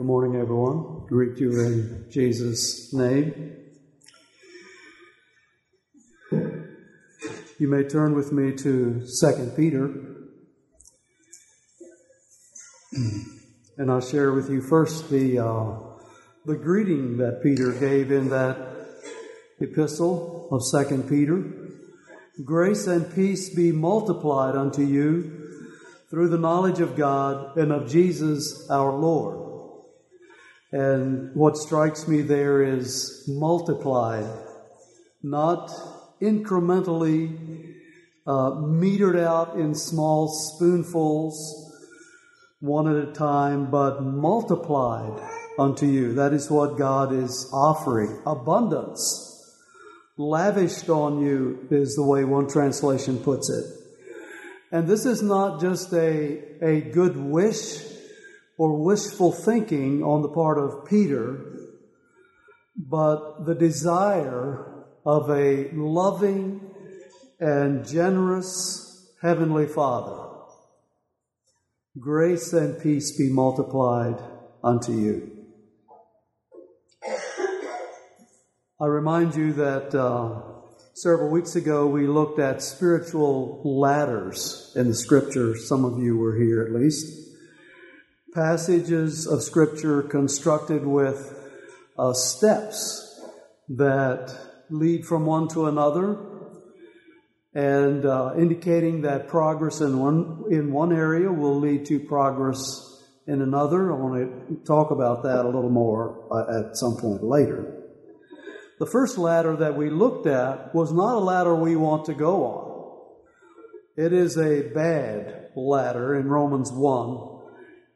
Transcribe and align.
Good 0.00 0.06
morning, 0.06 0.40
everyone. 0.40 1.04
Greet 1.08 1.36
you 1.36 1.50
in 1.60 2.06
Jesus' 2.10 2.90
name. 2.94 3.54
You 7.58 7.68
may 7.68 7.82
turn 7.82 8.14
with 8.14 8.32
me 8.32 8.52
to 8.52 9.06
2 9.20 9.52
Peter. 9.54 9.92
And 13.76 13.90
I'll 13.90 14.00
share 14.00 14.32
with 14.32 14.48
you 14.48 14.62
first 14.62 15.10
the, 15.10 15.38
uh, 15.38 15.72
the 16.46 16.56
greeting 16.56 17.18
that 17.18 17.42
Peter 17.42 17.70
gave 17.72 18.10
in 18.10 18.30
that 18.30 18.56
epistle 19.60 20.48
of 20.50 20.62
2 20.88 21.02
Peter. 21.10 21.44
Grace 22.42 22.86
and 22.86 23.14
peace 23.14 23.54
be 23.54 23.70
multiplied 23.70 24.56
unto 24.56 24.82
you 24.82 25.68
through 26.08 26.30
the 26.30 26.38
knowledge 26.38 26.80
of 26.80 26.96
God 26.96 27.58
and 27.58 27.70
of 27.70 27.90
Jesus 27.90 28.66
our 28.70 28.92
Lord 28.92 29.49
and 30.72 31.34
what 31.34 31.56
strikes 31.56 32.06
me 32.06 32.22
there 32.22 32.62
is 32.62 33.24
multiplied, 33.26 34.26
not 35.22 35.70
incrementally 36.22 37.74
uh, 38.26 38.52
metered 38.52 39.18
out 39.18 39.56
in 39.56 39.74
small 39.74 40.28
spoonfuls, 40.28 41.66
one 42.60 42.86
at 42.86 43.08
a 43.08 43.12
time, 43.12 43.70
but 43.70 44.02
multiplied 44.02 45.20
unto 45.58 45.86
you. 45.86 46.14
That 46.14 46.32
is 46.32 46.50
what 46.50 46.78
God 46.78 47.12
is 47.12 47.48
offering. 47.52 48.22
Abundance. 48.26 49.26
Lavished 50.16 50.88
on 50.90 51.20
you 51.20 51.66
is 51.70 51.96
the 51.96 52.04
way 52.04 52.24
one 52.24 52.48
translation 52.48 53.18
puts 53.18 53.48
it. 53.48 53.64
And 54.70 54.86
this 54.86 55.06
is 55.06 55.22
not 55.22 55.60
just 55.60 55.92
a, 55.92 56.64
a 56.64 56.80
good 56.82 57.16
wish 57.16 57.89
or 58.60 58.76
wishful 58.76 59.32
thinking 59.32 60.02
on 60.02 60.20
the 60.20 60.28
part 60.28 60.58
of 60.58 60.84
Peter, 60.86 61.56
but 62.76 63.46
the 63.46 63.54
desire 63.54 64.84
of 65.06 65.30
a 65.30 65.70
loving 65.72 66.60
and 67.38 67.88
generous 67.88 69.14
Heavenly 69.22 69.66
Father. 69.66 70.28
Grace 71.98 72.52
and 72.52 72.78
peace 72.82 73.16
be 73.16 73.30
multiplied 73.32 74.22
unto 74.62 74.92
you. 74.92 75.30
I 78.78 78.84
remind 78.84 79.36
you 79.36 79.54
that 79.54 79.94
uh, 79.94 80.42
several 80.92 81.30
weeks 81.30 81.56
ago 81.56 81.86
we 81.86 82.06
looked 82.06 82.38
at 82.38 82.62
spiritual 82.62 83.62
ladders 83.64 84.70
in 84.76 84.88
the 84.88 84.94
scripture. 84.94 85.56
Some 85.56 85.86
of 85.86 85.98
you 85.98 86.18
were 86.18 86.36
here 86.36 86.62
at 86.62 86.78
least 86.78 87.19
passages 88.32 89.26
of 89.26 89.42
Scripture 89.42 90.02
constructed 90.02 90.86
with 90.86 91.36
uh, 91.98 92.12
steps 92.12 93.20
that 93.68 94.36
lead 94.70 95.04
from 95.04 95.26
one 95.26 95.48
to 95.48 95.66
another 95.66 96.18
and 97.54 98.06
uh, 98.06 98.32
indicating 98.38 99.02
that 99.02 99.26
progress 99.26 99.80
in 99.80 99.98
one, 99.98 100.44
in 100.50 100.72
one 100.72 100.92
area 100.92 101.30
will 101.30 101.58
lead 101.58 101.84
to 101.86 101.98
progress 101.98 103.04
in 103.26 103.42
another. 103.42 103.92
I 103.92 103.96
want 103.96 104.48
to 104.48 104.64
talk 104.64 104.92
about 104.92 105.24
that 105.24 105.44
a 105.44 105.48
little 105.48 105.70
more 105.70 106.26
uh, 106.30 106.68
at 106.68 106.76
some 106.76 106.96
point 106.96 107.24
later. 107.24 107.76
The 108.78 108.86
first 108.86 109.18
ladder 109.18 109.56
that 109.56 109.76
we 109.76 109.90
looked 109.90 110.26
at 110.26 110.74
was 110.74 110.92
not 110.92 111.16
a 111.16 111.18
ladder 111.18 111.54
we 111.54 111.74
want 111.74 112.04
to 112.06 112.14
go 112.14 112.44
on. 112.44 112.66
It 113.96 114.12
is 114.12 114.38
a 114.38 114.62
bad 114.72 115.48
ladder 115.56 116.14
in 116.14 116.28
Romans 116.28 116.70
1 116.72 117.29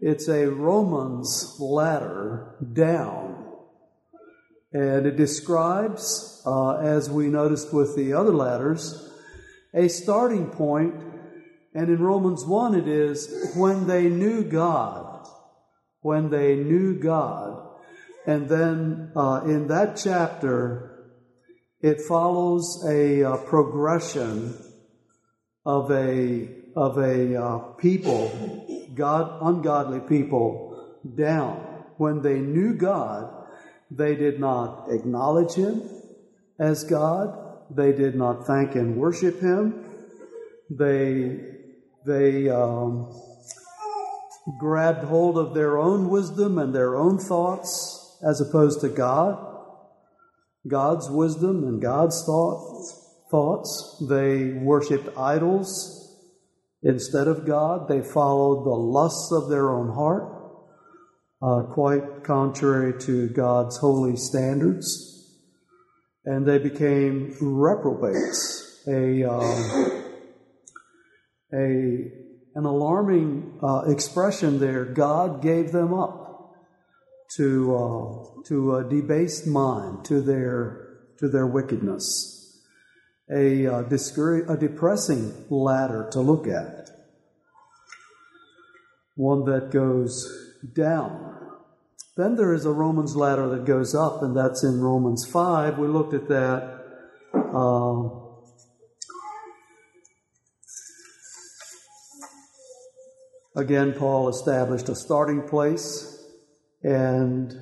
it's 0.00 0.28
a 0.28 0.46
Romans 0.46 1.56
ladder 1.58 2.54
down. 2.72 3.44
And 4.72 5.06
it 5.06 5.16
describes, 5.16 6.42
uh, 6.44 6.78
as 6.78 7.08
we 7.08 7.28
noticed 7.28 7.72
with 7.72 7.96
the 7.96 8.12
other 8.12 8.32
ladders, 8.32 9.10
a 9.72 9.88
starting 9.88 10.50
point. 10.50 10.94
And 11.74 11.88
in 11.88 12.00
Romans 12.00 12.44
1, 12.44 12.74
it 12.74 12.88
is 12.88 13.52
when 13.56 13.86
they 13.86 14.08
knew 14.08 14.44
God. 14.44 15.28
When 16.00 16.30
they 16.30 16.56
knew 16.56 16.98
God. 16.98 17.64
And 18.26 18.48
then 18.48 19.12
uh, 19.14 19.42
in 19.44 19.68
that 19.68 19.96
chapter, 19.96 20.94
it 21.80 22.00
follows 22.00 22.84
a 22.88 23.22
uh, 23.22 23.36
progression 23.38 24.54
of 25.66 25.90
a, 25.90 26.48
of 26.76 26.98
a 26.98 27.40
uh, 27.40 27.58
people 27.78 28.30
God, 28.94 29.38
ungodly 29.42 30.00
people 30.00 30.98
down. 31.14 31.56
When 31.96 32.22
they 32.22 32.40
knew 32.40 32.74
God, 32.74 33.30
they 33.90 34.14
did 34.14 34.40
not 34.40 34.86
acknowledge 34.90 35.54
Him 35.54 35.82
as 36.58 36.84
God. 36.84 37.40
They 37.70 37.92
did 37.92 38.14
not 38.14 38.46
thank 38.46 38.74
and 38.74 38.96
worship 38.96 39.40
Him. 39.40 39.84
They, 40.70 41.40
they 42.06 42.48
um, 42.48 43.12
grabbed 44.58 45.04
hold 45.04 45.38
of 45.38 45.54
their 45.54 45.78
own 45.78 46.08
wisdom 46.08 46.58
and 46.58 46.74
their 46.74 46.96
own 46.96 47.18
thoughts 47.18 48.18
as 48.26 48.40
opposed 48.40 48.80
to 48.80 48.88
God. 48.88 49.52
God's 50.66 51.10
wisdom 51.10 51.64
and 51.64 51.80
God's 51.80 52.24
thoughts. 52.24 53.00
Thoughts. 53.30 54.02
They 54.08 54.52
worshipped 54.52 55.16
idols 55.18 56.03
Instead 56.84 57.28
of 57.28 57.46
God, 57.46 57.88
they 57.88 58.02
followed 58.02 58.64
the 58.64 58.76
lusts 58.76 59.32
of 59.32 59.48
their 59.48 59.70
own 59.70 59.88
heart, 59.94 60.30
uh, 61.40 61.62
quite 61.72 62.22
contrary 62.24 62.92
to 63.00 63.28
God's 63.30 63.78
holy 63.78 64.16
standards. 64.16 65.10
And 66.26 66.46
they 66.46 66.58
became 66.58 67.34
reprobates, 67.40 68.82
a, 68.86 69.24
uh, 69.24 69.90
a, 71.54 72.12
an 72.54 72.64
alarming 72.66 73.58
uh, 73.62 73.84
expression 73.86 74.60
there. 74.60 74.84
God 74.84 75.42
gave 75.42 75.72
them 75.72 75.94
up 75.94 76.52
to, 77.36 77.76
uh, 77.76 78.42
to 78.48 78.76
a 78.76 78.84
debased 78.84 79.46
mind, 79.46 80.04
to 80.04 80.20
their, 80.20 80.98
to 81.18 81.28
their 81.28 81.46
wickedness 81.46 82.33
a, 83.30 83.66
uh, 83.66 83.82
a 83.82 84.56
depressing 84.56 85.46
ladder 85.48 86.08
to 86.12 86.20
look 86.20 86.46
at, 86.46 86.90
one 89.16 89.44
that 89.44 89.70
goes 89.70 90.52
down. 90.74 91.34
Then 92.16 92.36
there 92.36 92.52
is 92.52 92.64
a 92.64 92.70
Romans 92.70 93.16
ladder 93.16 93.48
that 93.48 93.64
goes 93.64 93.94
up, 93.94 94.22
and 94.22 94.36
that's 94.36 94.62
in 94.62 94.80
Romans 94.80 95.26
5. 95.26 95.78
We 95.78 95.88
looked 95.88 96.14
at 96.14 96.28
that. 96.28 96.80
Uh, 97.34 98.10
again, 103.56 103.94
Paul 103.94 104.28
established 104.28 104.88
a 104.88 104.94
starting 104.94 105.42
place 105.42 106.24
and, 106.82 107.52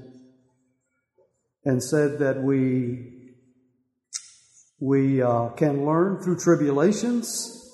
and 1.64 1.82
said 1.82 2.18
that 2.18 2.42
we 2.42 3.21
we 4.82 5.22
uh, 5.22 5.48
can 5.50 5.86
learn 5.86 6.20
through 6.20 6.36
tribulations 6.36 7.70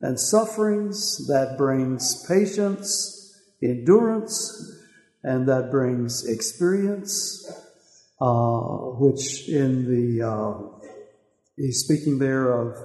and 0.00 0.18
sufferings 0.18 1.26
that 1.26 1.56
brings 1.58 2.24
patience, 2.28 3.36
endurance, 3.60 4.80
and 5.24 5.48
that 5.48 5.72
brings 5.72 6.24
experience, 6.24 7.50
uh, 8.20 8.60
which 8.96 9.48
in 9.48 9.90
the, 9.90 10.24
uh, 10.24 10.54
he's 11.56 11.80
speaking 11.80 12.20
there 12.20 12.52
of 12.52 12.76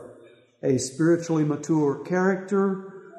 a 0.64 0.80
spiritually 0.80 1.44
mature 1.44 2.04
character, 2.04 3.14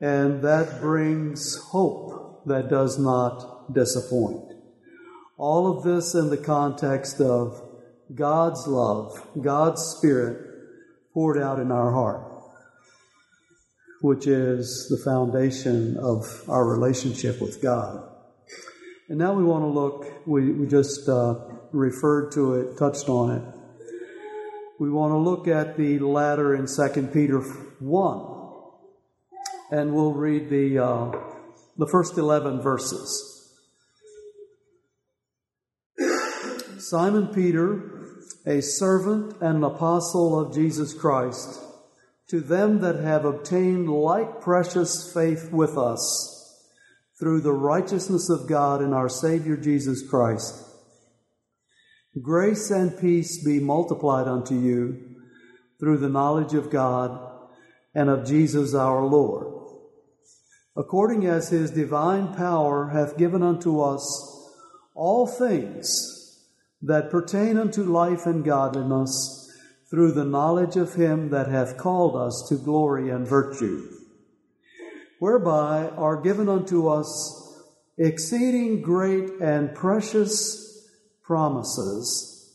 and 0.00 0.42
that 0.42 0.80
brings 0.80 1.56
hope 1.56 2.44
that 2.46 2.70
does 2.70 3.00
not 3.00 3.74
disappoint. 3.74 4.44
All 5.38 5.76
of 5.76 5.82
this 5.82 6.14
in 6.14 6.30
the 6.30 6.36
context 6.36 7.20
of 7.20 7.60
God's 8.14 8.66
love, 8.66 9.26
God's 9.40 9.82
Spirit 9.82 10.48
poured 11.14 11.38
out 11.38 11.58
in 11.58 11.70
our 11.70 11.92
heart, 11.92 12.26
which 14.00 14.26
is 14.26 14.88
the 14.88 14.98
foundation 14.98 15.96
of 15.98 16.44
our 16.48 16.66
relationship 16.66 17.40
with 17.40 17.62
God. 17.62 18.08
And 19.08 19.18
now 19.18 19.34
we 19.34 19.44
want 19.44 19.62
to 19.62 19.68
look, 19.68 20.26
we, 20.26 20.52
we 20.52 20.66
just 20.66 21.08
uh, 21.08 21.34
referred 21.72 22.32
to 22.32 22.54
it, 22.54 22.78
touched 22.78 23.08
on 23.08 23.30
it. 23.30 23.42
We 24.78 24.90
want 24.90 25.12
to 25.12 25.18
look 25.18 25.48
at 25.48 25.76
the 25.76 25.98
ladder 26.00 26.54
in 26.54 26.66
2 26.66 27.08
Peter 27.12 27.40
1. 27.40 28.28
And 29.70 29.94
we'll 29.94 30.12
read 30.12 30.50
the, 30.50 30.78
uh, 30.78 31.12
the 31.78 31.86
first 31.86 32.18
11 32.18 32.62
verses. 32.62 33.41
Simon 36.92 37.28
Peter, 37.28 37.90
a 38.44 38.60
servant 38.60 39.32
and 39.40 39.56
an 39.56 39.64
apostle 39.64 40.38
of 40.38 40.52
Jesus 40.52 40.92
Christ, 40.92 41.58
to 42.28 42.38
them 42.38 42.80
that 42.80 42.96
have 42.96 43.24
obtained 43.24 43.88
like 43.88 44.42
precious 44.42 45.10
faith 45.10 45.50
with 45.50 45.78
us 45.78 46.68
through 47.18 47.40
the 47.40 47.54
righteousness 47.54 48.28
of 48.28 48.46
God 48.46 48.82
in 48.82 48.92
our 48.92 49.08
Savior 49.08 49.56
Jesus 49.56 50.06
Christ. 50.06 50.66
Grace 52.20 52.70
and 52.70 53.00
peace 53.00 53.42
be 53.42 53.58
multiplied 53.58 54.28
unto 54.28 54.54
you 54.54 55.16
through 55.80 55.96
the 55.96 56.10
knowledge 56.10 56.52
of 56.52 56.68
God 56.68 57.18
and 57.94 58.10
of 58.10 58.26
Jesus 58.26 58.74
our 58.74 59.02
Lord, 59.02 59.46
according 60.76 61.24
as 61.24 61.48
his 61.48 61.70
divine 61.70 62.34
power 62.34 62.90
hath 62.90 63.16
given 63.16 63.42
unto 63.42 63.80
us 63.80 64.04
all 64.94 65.26
things 65.26 66.18
that 66.82 67.10
pertain 67.10 67.56
unto 67.56 67.82
life 67.82 68.26
and 68.26 68.44
godliness 68.44 69.50
through 69.88 70.12
the 70.12 70.24
knowledge 70.24 70.76
of 70.76 70.94
him 70.94 71.30
that 71.30 71.48
hath 71.48 71.76
called 71.76 72.16
us 72.16 72.46
to 72.48 72.56
glory 72.56 73.10
and 73.10 73.26
virtue 73.26 73.88
whereby 75.22 75.88
are 75.90 76.20
given 76.20 76.48
unto 76.48 76.88
us 76.88 77.56
exceeding 77.96 78.82
great 78.82 79.30
and 79.40 79.72
precious 79.72 80.84
promises, 81.22 82.52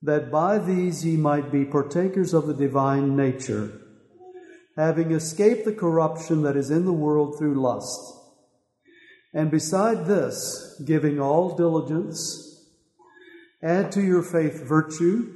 that 0.00 0.30
by 0.30 0.56
these 0.56 1.04
ye 1.04 1.16
might 1.16 1.50
be 1.50 1.64
partakers 1.64 2.32
of 2.32 2.46
the 2.46 2.54
divine 2.54 3.16
nature, 3.16 3.80
having 4.76 5.10
escaped 5.10 5.64
the 5.64 5.72
corruption 5.72 6.42
that 6.42 6.56
is 6.56 6.70
in 6.70 6.84
the 6.84 6.92
world 6.92 7.36
through 7.36 7.60
lust. 7.60 8.16
And 9.32 9.50
beside 9.50 10.06
this, 10.06 10.80
giving 10.86 11.18
all 11.18 11.56
diligence, 11.56 12.53
add 13.64 13.90
to 13.92 14.02
your 14.02 14.22
faith 14.22 14.62
virtue, 14.62 15.32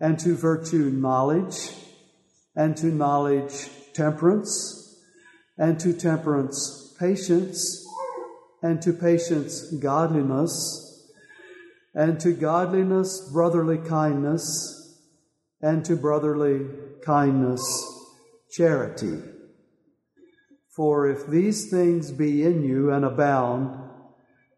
and 0.00 0.18
to 0.18 0.34
virtue 0.34 0.90
knowledge, 0.90 1.70
and 2.56 2.76
to 2.76 2.86
knowledge 2.86 3.68
temperance 3.92 4.84
and 5.56 5.78
to 5.80 5.92
temperance 5.92 6.94
patience, 6.98 7.86
and 8.62 8.82
to 8.82 8.92
patience 8.92 9.70
godliness, 9.72 11.08
and 11.94 12.18
to 12.20 12.32
godliness 12.32 13.30
brotherly 13.32 13.78
kindness, 13.78 14.98
and 15.60 15.84
to 15.84 15.96
brotherly 15.96 16.66
kindness 17.04 17.62
charity. 18.50 19.20
For 20.74 21.06
if 21.08 21.26
these 21.28 21.70
things 21.70 22.10
be 22.10 22.42
in 22.42 22.62
you 22.62 22.90
and 22.90 23.04
abound, 23.04 23.83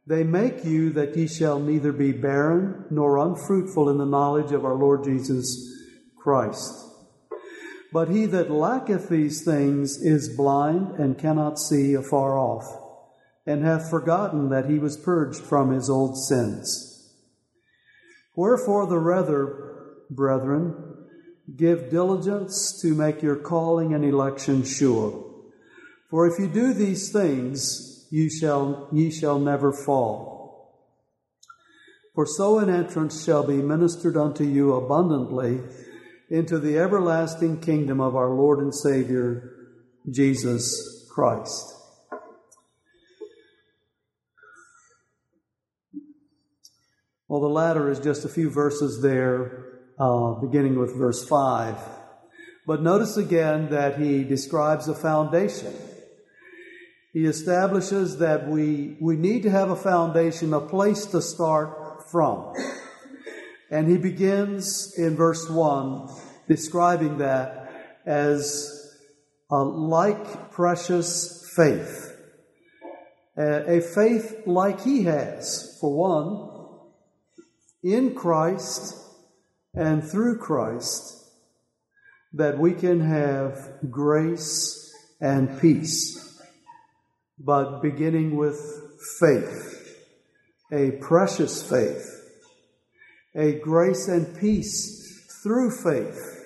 they 0.06 0.22
make 0.22 0.64
you 0.64 0.90
that 0.90 1.16
ye 1.16 1.26
shall 1.26 1.58
neither 1.58 1.92
be 1.92 2.12
barren 2.12 2.84
nor 2.90 3.18
unfruitful 3.18 3.90
in 3.90 3.98
the 3.98 4.06
knowledge 4.06 4.52
of 4.52 4.64
our 4.64 4.76
Lord 4.76 5.02
Jesus 5.04 5.74
Christ. 6.16 6.72
But 7.92 8.08
he 8.08 8.26
that 8.26 8.50
lacketh 8.50 9.08
these 9.08 9.44
things 9.44 10.00
is 10.00 10.36
blind 10.36 10.92
and 10.98 11.18
cannot 11.18 11.58
see 11.58 11.94
afar 11.94 12.38
off, 12.38 12.64
and 13.46 13.64
hath 13.64 13.90
forgotten 13.90 14.48
that 14.50 14.70
he 14.70 14.78
was 14.78 14.96
purged 14.96 15.40
from 15.40 15.70
his 15.72 15.90
old 15.90 16.16
sins. 16.18 17.14
Wherefore, 18.36 18.86
the 18.86 18.98
rather, 18.98 19.94
brethren, 20.10 21.06
give 21.56 21.90
diligence 21.90 22.80
to 22.82 22.94
make 22.94 23.22
your 23.22 23.36
calling 23.36 23.94
and 23.94 24.04
election 24.04 24.62
sure. 24.62 25.24
For 26.10 26.28
if 26.28 26.38
you 26.38 26.48
do 26.48 26.74
these 26.74 27.10
things, 27.10 27.95
you 28.16 28.30
shall, 28.30 28.88
ye 28.92 29.10
shall 29.10 29.38
never 29.38 29.70
fall. 29.84 30.72
For 32.14 32.24
so 32.24 32.58
an 32.60 32.70
entrance 32.70 33.22
shall 33.22 33.46
be 33.46 33.58
ministered 33.58 34.16
unto 34.16 34.42
you 34.42 34.72
abundantly 34.72 35.60
into 36.30 36.58
the 36.58 36.78
everlasting 36.78 37.60
kingdom 37.60 38.00
of 38.00 38.16
our 38.16 38.30
Lord 38.30 38.60
and 38.60 38.74
Savior, 38.74 39.52
Jesus 40.10 41.06
Christ. 41.14 41.74
Well, 47.28 47.42
the 47.42 47.48
ladder 47.48 47.90
is 47.90 48.00
just 48.00 48.24
a 48.24 48.30
few 48.30 48.48
verses 48.48 49.02
there, 49.02 49.82
uh, 49.98 50.40
beginning 50.40 50.78
with 50.78 50.96
verse 50.96 51.22
5. 51.28 51.76
But 52.66 52.80
notice 52.80 53.18
again 53.18 53.68
that 53.72 53.98
he 54.00 54.24
describes 54.24 54.88
a 54.88 54.94
foundation. 54.94 55.74
He 57.16 57.24
establishes 57.24 58.18
that 58.18 58.46
we, 58.46 58.98
we 59.00 59.16
need 59.16 59.44
to 59.44 59.50
have 59.50 59.70
a 59.70 59.74
foundation, 59.74 60.52
a 60.52 60.60
place 60.60 61.06
to 61.06 61.22
start 61.22 62.10
from. 62.10 62.52
And 63.70 63.88
he 63.88 63.96
begins 63.96 64.92
in 64.98 65.16
verse 65.16 65.48
1 65.48 66.10
describing 66.46 67.16
that 67.16 67.72
as 68.04 68.92
a 69.50 69.64
like 69.64 70.50
precious 70.50 71.50
faith. 71.56 72.14
A 73.38 73.80
faith 73.80 74.42
like 74.44 74.82
he 74.82 75.04
has, 75.04 75.78
for 75.80 75.96
one, 75.96 76.76
in 77.82 78.14
Christ 78.14 78.94
and 79.72 80.04
through 80.04 80.36
Christ, 80.36 81.32
that 82.34 82.58
we 82.58 82.74
can 82.74 83.00
have 83.00 83.72
grace 83.90 84.92
and 85.18 85.58
peace. 85.58 86.25
But 87.38 87.80
beginning 87.82 88.36
with 88.36 88.58
faith, 89.20 89.98
a 90.72 90.92
precious 90.92 91.68
faith 91.68 92.16
a 93.36 93.52
grace 93.52 94.08
and 94.08 94.38
peace 94.38 95.28
through 95.42 95.70
faith. 95.70 96.44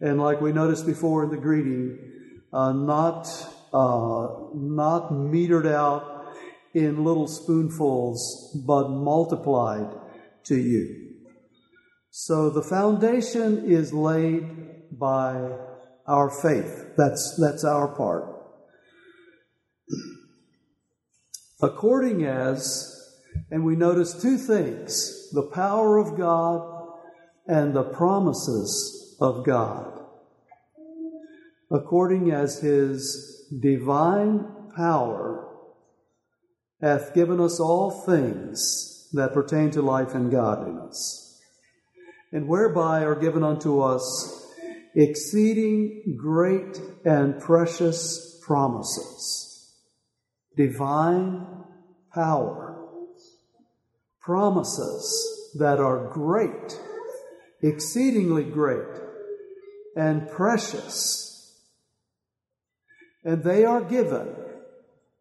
And 0.00 0.20
like 0.20 0.40
we 0.40 0.52
noticed 0.52 0.86
before 0.86 1.24
in 1.24 1.30
the 1.30 1.36
greeting, 1.36 1.98
uh, 2.52 2.72
not, 2.72 3.26
uh, 3.72 4.28
not 4.54 5.10
metered 5.10 5.66
out 5.66 6.34
in 6.74 7.02
little 7.04 7.26
spoonfuls, 7.26 8.62
but 8.66 8.88
multiplied 8.88 9.88
to 10.44 10.56
you. 10.56 11.14
So 12.10 12.50
the 12.50 12.62
foundation 12.62 13.64
is 13.70 13.92
laid 13.92 14.98
by 14.98 15.50
our 16.06 16.30
faith. 16.30 16.94
That's, 16.96 17.36
that's 17.40 17.64
our 17.64 17.88
part. 17.88 18.35
According 21.60 22.24
as 22.24 22.92
and 23.50 23.64
we 23.64 23.76
notice 23.76 24.20
two 24.20 24.38
things 24.38 25.30
the 25.32 25.42
power 25.42 25.98
of 25.98 26.16
God 26.16 26.88
and 27.46 27.74
the 27.74 27.84
promises 27.84 29.16
of 29.20 29.44
God. 29.44 30.00
According 31.70 32.30
as 32.30 32.60
his 32.60 33.46
divine 33.60 34.46
power 34.76 35.48
hath 36.80 37.14
given 37.14 37.40
us 37.40 37.58
all 37.58 37.90
things 37.90 39.08
that 39.12 39.32
pertain 39.32 39.70
to 39.70 39.82
life 39.82 40.14
and 40.14 40.30
godliness, 40.30 41.40
and 42.32 42.46
whereby 42.46 43.02
are 43.02 43.14
given 43.14 43.42
unto 43.42 43.80
us 43.80 44.52
exceeding 44.94 46.16
great 46.18 46.80
and 47.04 47.40
precious 47.40 48.40
promises, 48.44 49.45
divine 50.56 51.46
power 52.12 52.76
promises 54.20 55.52
that 55.58 55.78
are 55.78 56.08
great, 56.12 56.80
exceedingly 57.62 58.44
great, 58.44 59.00
and 59.96 60.28
precious. 60.28 61.62
And 63.24 63.44
they 63.44 63.64
are 63.64 63.82
given, 63.82 64.34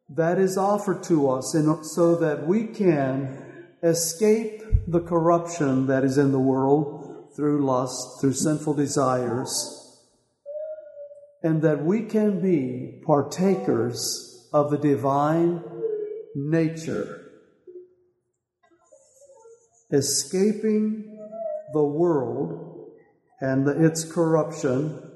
that 0.09 0.39
is 0.39 0.57
offered 0.57 1.03
to 1.03 1.29
us 1.29 1.53
in, 1.53 1.83
so 1.83 2.15
that 2.15 2.47
we 2.47 2.65
can 2.65 3.43
escape 3.83 4.63
the 4.87 5.01
corruption 5.01 5.87
that 5.87 6.03
is 6.03 6.17
in 6.17 6.31
the 6.31 6.39
world 6.39 7.29
through 7.35 7.63
lust, 7.65 8.21
through 8.21 8.33
sinful 8.33 8.73
desires, 8.73 10.01
and 11.43 11.61
that 11.61 11.83
we 11.83 12.03
can 12.03 12.41
be 12.41 13.01
partakers 13.05 14.34
of 14.55 14.71
the 14.71 14.77
divine 14.77 15.61
nature 16.33 17.21
escaping 19.91 21.19
the 21.73 21.83
world 21.83 22.89
and 23.41 23.67
the, 23.67 23.85
its 23.85 24.09
corruption 24.09 25.11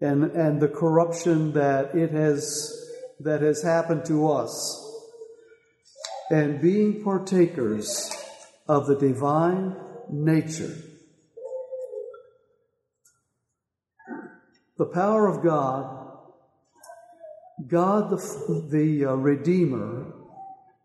and, 0.00 0.24
and 0.32 0.58
the 0.58 0.68
corruption 0.68 1.52
that 1.52 1.94
it 1.94 2.12
has 2.12 2.74
that 3.20 3.42
has 3.42 3.62
happened 3.62 4.06
to 4.06 4.26
us 4.30 4.56
and 6.30 6.62
being 6.62 7.04
partakers 7.04 8.10
of 8.66 8.86
the 8.86 8.96
divine 8.96 9.76
nature. 10.08 10.74
The 14.78 14.86
power 14.86 15.26
of 15.26 15.44
God, 15.44 15.99
God 17.68 18.10
the, 18.10 18.66
the 18.70 19.06
uh, 19.06 19.14
Redeemer, 19.14 20.12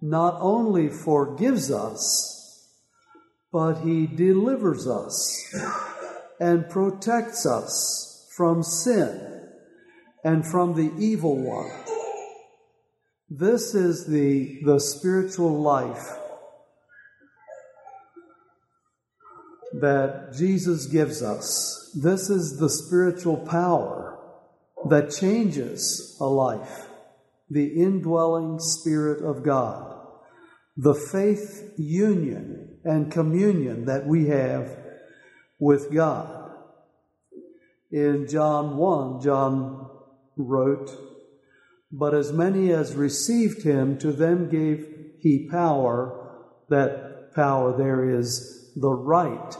not 0.01 0.37
only 0.41 0.89
forgives 0.89 1.71
us, 1.71 2.69
but 3.51 3.81
He 3.81 4.07
delivers 4.07 4.87
us 4.87 5.55
and 6.39 6.69
protects 6.69 7.45
us 7.45 8.29
from 8.35 8.63
sin 8.63 9.49
and 10.23 10.45
from 10.45 10.73
the 10.73 10.91
evil 10.97 11.37
one. 11.37 11.71
This 13.29 13.73
is 13.73 14.05
the, 14.07 14.59
the 14.63 14.79
spiritual 14.79 15.61
life 15.61 16.03
that 19.73 20.33
Jesus 20.35 20.85
gives 20.87 21.21
us. 21.21 21.91
This 21.95 22.29
is 22.29 22.59
the 22.59 22.69
spiritual 22.69 23.37
power 23.37 24.14
that 24.89 25.11
changes 25.11 26.17
a 26.19 26.25
life, 26.25 26.87
the 27.49 27.67
indwelling 27.81 28.59
Spirit 28.59 29.23
of 29.23 29.43
God, 29.43 29.99
the 30.77 30.93
faith 30.93 31.73
union 31.77 32.77
and 32.83 33.11
communion 33.11 33.85
that 33.85 34.05
we 34.05 34.27
have 34.27 34.77
with 35.59 35.93
God. 35.93 36.51
In 37.91 38.27
John 38.27 38.77
1, 38.77 39.21
John 39.21 39.89
wrote, 40.37 40.91
But 41.91 42.13
as 42.13 42.33
many 42.33 42.71
as 42.71 42.93
received 42.93 43.63
him, 43.63 43.97
to 43.99 44.11
them 44.11 44.49
gave 44.49 44.85
he 45.19 45.47
power, 45.49 46.43
that 46.69 47.33
power 47.33 47.75
there 47.77 48.17
is 48.17 48.71
the 48.75 48.91
right 48.91 49.57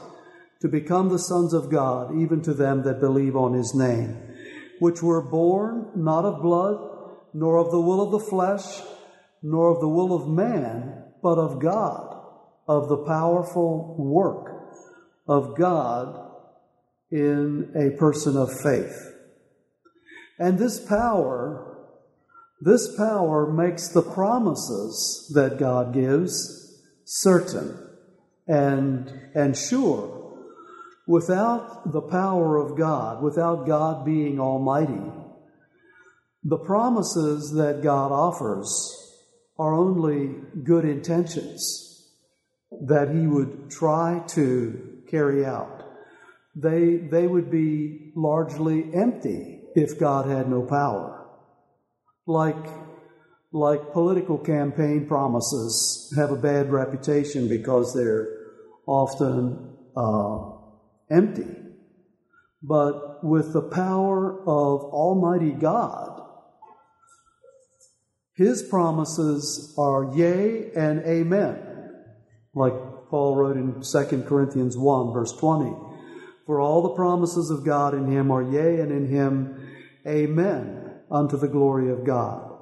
to 0.62 0.67
become 0.67 1.10
the 1.10 1.20
sons 1.20 1.53
of 1.53 1.70
God, 1.70 2.15
even 2.15 2.41
to 2.41 2.53
them 2.53 2.84
that 2.84 3.00
believe 3.00 3.36
on 3.36 3.53
his 3.53 3.74
name, 3.74 4.17
which 4.79 5.01
were 5.01 5.22
born 5.22 5.91
not 5.96 6.25
of 6.25 6.41
blood, 6.41 6.77
nor 7.34 7.58
of 7.58 7.72
the 7.72 7.79
will 7.79 8.01
of 8.01 8.12
the 8.12 8.29
flesh, 8.29 8.82
nor 9.41 9.74
of 9.74 9.79
the 9.79 9.88
will 9.88 10.13
of 10.13 10.27
man, 10.27 11.03
but 11.22 11.38
of 11.38 11.60
God, 11.60 12.22
of 12.67 12.89
the 12.89 12.98
powerful 13.05 13.96
work 13.98 14.55
of 15.27 15.58
God 15.58 16.32
in 17.12 17.72
a 17.75 17.98
person 17.98 18.38
of 18.38 18.60
faith. 18.62 19.12
And 20.39 20.60
this 20.60 20.79
power, 20.79 21.77
this 22.62 22.96
power 22.96 23.51
makes 23.51 23.89
the 23.89 24.01
promises 24.01 25.32
that 25.34 25.58
God 25.58 25.94
gives 25.94 26.82
certain 27.05 27.79
and, 28.48 29.12
and 29.34 29.58
sure. 29.58 30.14
Without 31.07 31.91
the 31.91 32.01
power 32.01 32.57
of 32.57 32.77
God, 32.77 33.21
without 33.21 33.67
God 33.67 34.05
being 34.05 34.39
almighty, 34.39 35.12
the 36.43 36.57
promises 36.57 37.53
that 37.53 37.83
God 37.83 38.12
offers 38.12 39.13
are 39.57 39.74
only 39.74 40.35
good 40.63 40.85
intentions 40.85 42.12
that 42.88 43.09
He 43.09 43.27
would 43.27 43.69
try 43.69 44.24
to 44.29 45.01
carry 45.09 45.45
out. 45.45 45.83
They, 46.55 46.97
they 46.97 47.27
would 47.27 47.51
be 47.51 48.12
largely 48.15 48.93
empty 48.93 49.62
if 49.75 50.00
God 50.00 50.27
had 50.27 50.50
no 50.50 50.63
power. 50.63 51.27
Like, 52.25 52.65
like 53.51 53.91
political 53.93 54.38
campaign 54.38 55.05
promises 55.07 56.13
have 56.17 56.31
a 56.31 56.35
bad 56.35 56.71
reputation 56.71 57.47
because 57.47 57.93
they're 57.93 58.27
often 58.88 59.75
uh, 59.95 60.54
empty. 61.09 61.55
But 62.62 63.24
with 63.24 63.53
the 63.53 63.62
power 63.62 64.39
of 64.41 64.81
Almighty 64.81 65.51
God, 65.51 66.21
His 68.35 68.63
promises 68.63 69.74
are 69.77 70.15
yea 70.15 70.71
and 70.75 71.01
amen, 71.05 71.93
like 72.53 72.74
Paul 73.09 73.35
wrote 73.35 73.57
in 73.57 73.81
2 73.81 74.24
Corinthians 74.27 74.77
1, 74.77 75.13
verse 75.13 75.33
20. 75.33 75.75
For 76.45 76.59
all 76.59 76.81
the 76.81 76.95
promises 76.95 77.50
of 77.50 77.65
God 77.65 77.93
in 77.93 78.12
Him 78.12 78.31
are 78.31 78.43
yea, 78.43 78.79
and 78.79 78.91
in 78.91 79.07
Him 79.07 79.67
amen, 80.07 80.91
unto 81.12 81.38
the 81.38 81.47
glory 81.47 81.91
of 81.91 82.03
God. 82.03 82.54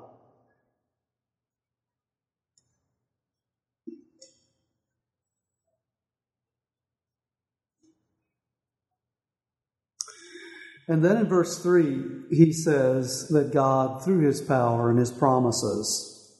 And 10.87 11.03
then 11.03 11.17
in 11.17 11.27
verse 11.27 11.61
3, 11.63 12.25
he 12.29 12.51
says 12.51 13.29
that 13.29 13.53
God, 13.53 14.03
through 14.03 14.19
his 14.19 14.41
power 14.41 14.89
and 14.89 14.99
his 14.99 15.11
promises, 15.11 16.33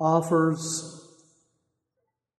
offers, 0.00 1.00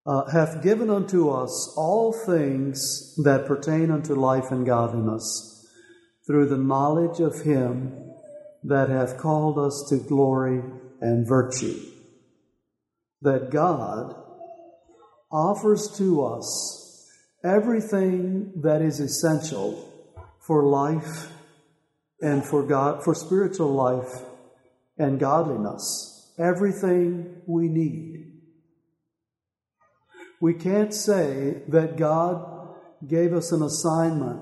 uh, 0.06 0.30
hath 0.30 0.62
given 0.62 0.90
unto 0.90 1.30
us 1.30 1.74
all 1.78 2.12
things 2.12 3.16
that 3.24 3.46
pertain 3.46 3.92
unto 3.92 4.14
life 4.14 4.52
and 4.52 4.66
godliness, 4.66 5.68
through 6.28 6.48
the 6.48 6.58
knowledge 6.58 7.20
of 7.20 7.42
him 7.42 8.12
that 8.64 8.90
hath 8.90 9.18
called 9.18 9.58
us 9.58 9.86
to 9.90 9.98
glory 9.98 10.62
and 11.00 11.28
virtue. 11.28 11.80
That 13.22 13.52
God 13.52 14.16
offers 15.32 15.96
to 15.98 16.26
us 16.26 17.10
everything 17.44 18.52
that 18.64 18.82
is 18.82 19.00
essential 19.00 19.95
for 20.46 20.64
life 20.64 21.32
and 22.22 22.44
for 22.46 22.64
God, 22.64 23.04
for 23.04 23.16
spiritual 23.16 23.74
life 23.74 24.22
and 24.98 25.20
godliness. 25.20 26.34
Everything 26.38 27.42
we 27.48 27.68
need. 27.68 28.32
We 30.42 30.54
can't 30.54 30.94
say 30.94 31.62
that 31.70 31.98
God 31.98 32.76
gave 33.08 33.34
us 33.34 33.52
an 33.52 33.64
assignment 33.64 34.42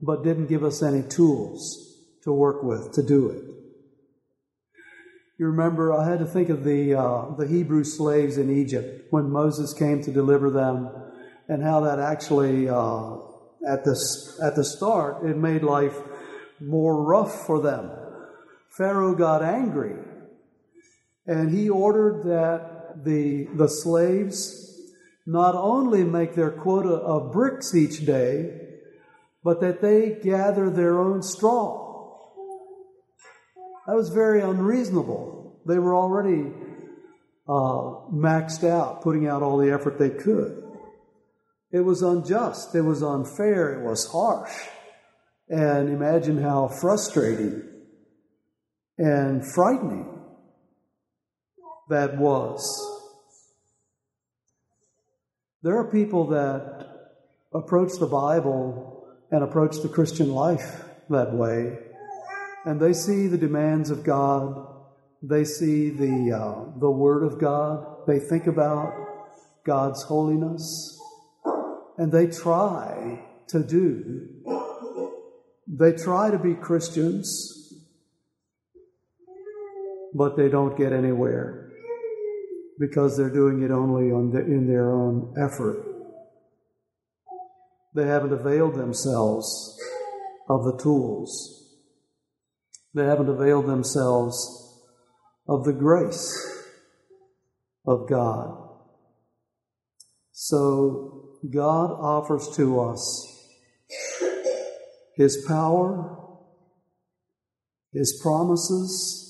but 0.00 0.22
didn't 0.22 0.46
give 0.46 0.64
us 0.64 0.82
any 0.82 1.02
tools 1.02 1.96
to 2.22 2.32
work 2.32 2.62
with 2.62 2.92
to 2.92 3.02
do 3.02 3.30
it. 3.30 3.44
You 5.38 5.46
remember, 5.46 5.92
I 5.92 6.08
had 6.08 6.18
to 6.18 6.26
think 6.26 6.48
of 6.48 6.64
the, 6.64 6.94
uh, 6.94 7.36
the 7.36 7.46
Hebrew 7.46 7.84
slaves 7.84 8.38
in 8.38 8.50
Egypt 8.50 9.06
when 9.10 9.30
Moses 9.30 9.72
came 9.72 10.02
to 10.02 10.10
deliver 10.10 10.50
them 10.50 10.90
and 11.48 11.62
how 11.62 11.80
that 11.80 12.00
actually 12.00 12.68
uh, 12.68 13.18
at 13.66 13.84
the, 13.84 13.92
at 14.42 14.56
the 14.56 14.64
start, 14.64 15.24
it 15.24 15.36
made 15.36 15.62
life 15.62 15.96
more 16.60 17.02
rough 17.02 17.46
for 17.46 17.60
them. 17.60 17.90
Pharaoh 18.70 19.14
got 19.14 19.42
angry 19.42 19.96
and 21.26 21.50
he 21.50 21.68
ordered 21.68 22.24
that 22.24 23.04
the, 23.04 23.48
the 23.54 23.68
slaves 23.68 24.64
not 25.26 25.54
only 25.54 26.02
make 26.02 26.34
their 26.34 26.50
quota 26.50 26.88
of 26.88 27.32
bricks 27.32 27.74
each 27.74 28.06
day, 28.06 28.60
but 29.44 29.60
that 29.60 29.82
they 29.82 30.18
gather 30.22 30.70
their 30.70 30.98
own 30.98 31.22
straw. 31.22 31.86
That 33.86 33.94
was 33.94 34.08
very 34.08 34.40
unreasonable. 34.40 35.60
They 35.66 35.78
were 35.78 35.94
already 35.94 36.50
uh, 37.46 38.08
maxed 38.10 38.68
out, 38.68 39.02
putting 39.02 39.26
out 39.26 39.42
all 39.42 39.58
the 39.58 39.70
effort 39.70 39.98
they 39.98 40.10
could. 40.10 40.64
It 41.70 41.80
was 41.80 42.02
unjust, 42.02 42.74
it 42.74 42.80
was 42.80 43.02
unfair, 43.02 43.78
it 43.78 43.86
was 43.86 44.10
harsh. 44.10 44.52
And 45.48 45.90
imagine 45.90 46.42
how 46.42 46.68
frustrating 46.68 47.62
and 48.96 49.44
frightening 49.54 50.18
that 51.90 52.16
was. 52.16 52.62
There 55.62 55.76
are 55.76 55.90
people 55.90 56.28
that 56.28 56.86
approach 57.52 57.92
the 57.98 58.06
Bible 58.06 59.06
and 59.30 59.42
approach 59.42 59.76
the 59.82 59.88
Christian 59.88 60.32
life 60.32 60.84
that 61.10 61.34
way, 61.34 61.78
and 62.64 62.80
they 62.80 62.92
see 62.92 63.26
the 63.26 63.38
demands 63.38 63.90
of 63.90 64.04
God, 64.04 64.66
they 65.22 65.44
see 65.44 65.90
the, 65.90 66.32
uh, 66.32 66.78
the 66.78 66.90
Word 66.90 67.24
of 67.24 67.38
God, 67.38 68.06
they 68.06 68.18
think 68.18 68.46
about 68.46 68.94
God's 69.64 70.02
holiness 70.02 70.97
and 71.98 72.12
they 72.12 72.28
try 72.28 73.20
to 73.48 73.62
do. 73.62 74.28
They 75.66 75.92
try 75.92 76.30
to 76.30 76.38
be 76.38 76.54
Christians, 76.54 77.74
but 80.14 80.36
they 80.36 80.48
don't 80.48 80.78
get 80.78 80.92
anywhere 80.92 81.70
because 82.78 83.16
they're 83.16 83.28
doing 83.28 83.62
it 83.62 83.72
only 83.72 84.08
the, 84.08 84.40
in 84.40 84.66
their 84.68 84.94
own 84.94 85.34
effort. 85.36 85.84
They 87.94 88.06
haven't 88.06 88.32
availed 88.32 88.76
themselves 88.76 89.76
of 90.48 90.64
the 90.64 90.78
tools. 90.80 91.76
They 92.94 93.04
haven't 93.04 93.28
availed 93.28 93.66
themselves 93.66 94.80
of 95.48 95.64
the 95.64 95.72
grace 95.72 96.32
of 97.86 98.08
God. 98.08 98.68
So 100.32 101.17
God 101.48 101.90
offers 101.92 102.48
to 102.56 102.80
us 102.80 103.48
His 105.16 105.44
power, 105.46 106.18
His 107.92 108.20
promises. 108.22 109.24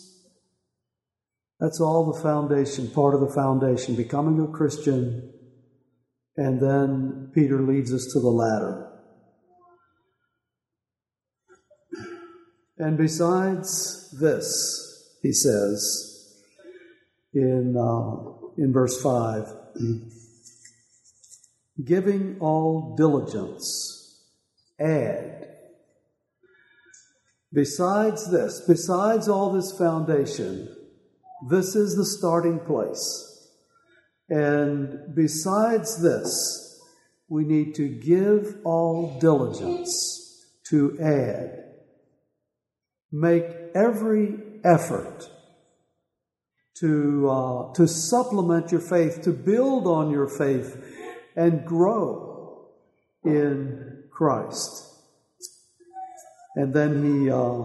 That's 1.61 1.81
all 1.81 2.12
the 2.12 2.21
foundation, 2.21 2.91
part 2.91 3.15
of 3.15 3.21
the 3.21 3.35
foundation, 3.35 3.97
becoming 3.97 4.41
a 4.41 4.47
Christian. 4.47 5.33
And 6.37 6.61
then 6.61 7.33
Peter 7.35 7.61
leads 7.61 7.93
us 7.93 8.07
to 8.12 8.21
the 8.21 8.29
ladder. 8.29 8.88
And 12.79 12.97
besides 12.97 14.17
this, 14.21 15.19
he 15.21 15.33
says, 15.33 16.09
in, 17.35 17.77
uh, 17.77 18.53
in 18.57 18.73
verse 18.73 19.03
5. 19.03 19.47
Giving 21.85 22.39
all 22.41 22.97
diligence, 22.97 24.25
add. 24.81 25.49
Besides 27.53 28.31
this, 28.31 28.63
besides 28.67 29.29
all 29.29 29.53
this 29.53 29.73
foundation, 29.77 30.69
this 31.49 31.77
is 31.77 31.97
the 31.97 32.05
starting 32.05 32.59
place. 32.61 33.49
And 34.29 35.15
besides 35.15 36.03
this, 36.03 36.83
we 37.29 37.45
need 37.45 37.75
to 37.77 37.89
give 37.89 38.57
all 38.65 39.19
diligence 39.21 40.47
to 40.65 40.99
add. 41.01 41.65
Make 43.11 43.45
every 43.75 44.35
effort 44.65 45.31
to, 46.81 47.31
uh, 47.31 47.73
to 47.73 47.89
supplement 47.89 48.71
your 48.71 48.81
faith, 48.81 49.23
to 49.23 49.33
build 49.33 49.87
on 49.87 50.11
your 50.11 50.29
faith, 50.29 50.98
and 51.38 51.64
grow 51.64 52.66
in 53.25 54.02
Christ. 54.11 54.87
And 56.57 56.75
then 56.75 57.04
he, 57.04 57.30
uh, 57.30 57.62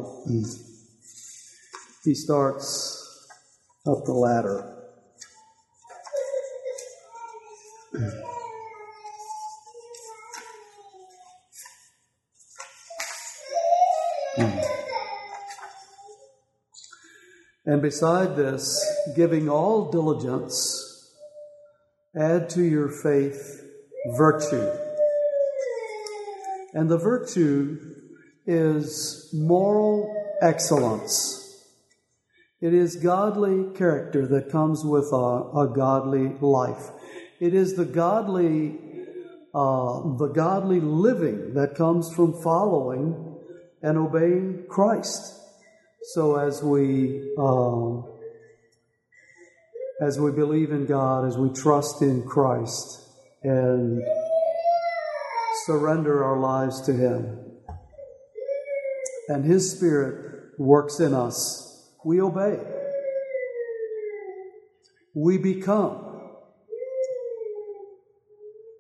he 2.05 2.13
starts 2.13 3.27
up 3.87 4.05
the 4.05 4.13
ladder. 4.13 4.69
And 17.65 17.81
beside 17.81 18.35
this, 18.35 18.85
giving 19.15 19.49
all 19.49 19.89
diligence, 19.89 20.92
add 22.15 22.50
to 22.51 22.62
your 22.62 22.89
faith 22.89 23.63
virtue. 24.15 24.72
And 26.74 26.89
the 26.89 26.98
virtue 26.98 27.79
is 28.46 29.29
moral 29.34 30.13
excellence. 30.41 31.39
It 32.62 32.74
is 32.74 32.96
godly 32.96 33.75
character 33.75 34.27
that 34.27 34.51
comes 34.51 34.84
with 34.86 35.10
a, 35.12 35.15
a 35.15 35.72
godly 35.75 36.36
life. 36.39 36.89
It 37.39 37.53
is 37.53 37.75
the 37.75 37.86
godly, 37.86 38.79
uh, 39.53 40.15
the 40.17 40.32
godly 40.34 40.79
living 40.79 41.55
that 41.55 41.75
comes 41.75 42.13
from 42.13 42.41
following 42.41 43.39
and 43.82 43.98
obeying 43.98 44.65
Christ. 44.70 45.39
So 46.13 46.38
as 46.38 46.63
we 46.63 47.34
um, 47.38 48.12
as 50.05 50.19
we 50.19 50.31
believe 50.31 50.72
in 50.72 50.86
God, 50.86 51.25
as 51.25 51.38
we 51.38 51.50
trust 51.50 52.01
in 52.01 52.24
Christ, 52.24 53.07
and 53.43 54.01
surrender 55.65 56.24
our 56.24 56.39
lives 56.39 56.81
to 56.81 56.93
Him, 56.93 57.39
and 59.29 59.45
His 59.45 59.72
Spirit 59.72 60.60
works 60.60 61.00
in 61.00 61.13
us, 61.13 61.89
we 62.03 62.22
obey. 62.22 62.60
We 65.15 65.38
become. 65.38 66.00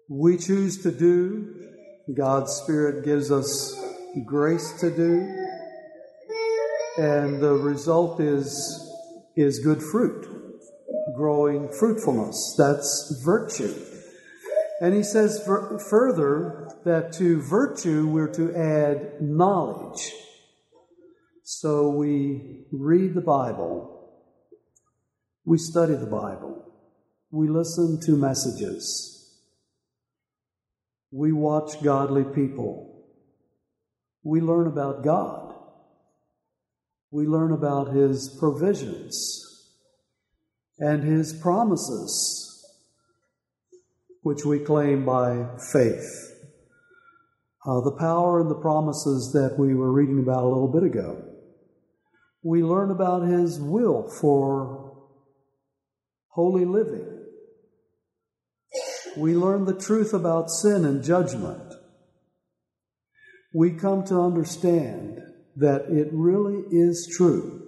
We 0.09 0.37
choose 0.37 0.81
to 0.83 0.91
do. 0.91 1.69
God's 2.13 2.51
Spirit 2.51 3.05
gives 3.05 3.31
us 3.31 3.79
grace 4.25 4.73
to 4.81 4.95
do 4.95 5.43
and 6.97 7.41
the 7.41 7.53
result 7.53 8.19
is 8.19 8.79
is 9.35 9.59
good 9.59 9.81
fruit, 9.81 10.27
growing 11.15 11.69
fruitfulness. 11.69 12.55
That's 12.57 13.21
virtue. 13.23 13.73
And 14.81 14.93
he 14.93 15.03
says 15.03 15.41
further 15.89 16.69
that 16.83 17.13
to 17.13 17.41
virtue 17.41 18.07
we're 18.07 18.33
to 18.33 18.53
add 18.55 19.21
knowledge. 19.21 20.11
So 21.43 21.89
we 21.89 22.65
read 22.71 23.13
the 23.13 23.21
Bible, 23.21 24.11
we 25.45 25.57
study 25.57 25.95
the 25.95 26.05
Bible, 26.05 26.65
we 27.31 27.49
listen 27.49 27.99
to 28.05 28.11
messages, 28.15 29.41
we 31.11 31.33
watch 31.33 31.81
godly 31.83 32.23
people, 32.23 33.05
we 34.23 34.39
learn 34.39 34.67
about 34.67 35.03
God 35.03 35.53
we 37.13 37.27
learn 37.27 37.51
about 37.51 37.93
His 37.93 38.27
provisions 38.39 39.52
and 40.83 41.01
His 41.01 41.31
promises, 41.31 42.61
which 44.21 44.43
we 44.43 44.59
claim 44.59 45.05
by 45.05 45.47
faith. 45.71 46.29
Uh, 47.65 47.79
the 47.79 47.95
power 47.97 48.41
and 48.41 48.51
the 48.51 48.59
promises 48.59 49.31
that 49.31 49.57
we 49.57 49.73
were 49.73 49.93
reading 49.93 50.19
about 50.19 50.43
a 50.43 50.49
little 50.49 50.67
bit 50.67 50.83
ago. 50.83 51.23
We 52.43 52.63
learn 52.63 52.91
about 52.91 53.21
His 53.21 53.61
will 53.61 54.09
for 54.19 54.97
holy 56.31 56.65
living. 56.65 57.07
We 59.15 59.37
learn 59.37 59.63
the 59.63 59.79
truth 59.79 60.13
about 60.13 60.49
sin 60.49 60.83
and 60.83 61.01
judgment. 61.01 61.73
We 63.53 63.71
come 63.71 64.03
to 64.05 64.19
understand 64.19 65.21
that 65.55 65.83
it 65.87 66.09
really 66.11 66.63
is 66.71 67.09
true 67.15 67.63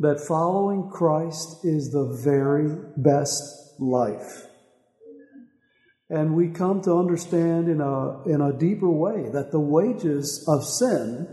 that 0.00 0.24
following 0.26 0.90
Christ 0.90 1.64
is 1.64 1.90
the 1.90 2.20
very 2.24 2.76
best 2.96 3.42
life. 3.78 4.46
And 6.10 6.34
we 6.34 6.48
come 6.48 6.80
to 6.82 6.94
understand 6.94 7.68
in 7.68 7.80
a, 7.80 8.22
in 8.24 8.40
a 8.40 8.56
deeper 8.56 8.90
way 8.90 9.28
that 9.32 9.50
the 9.50 9.60
wages 9.60 10.44
of 10.48 10.64
sin 10.64 11.26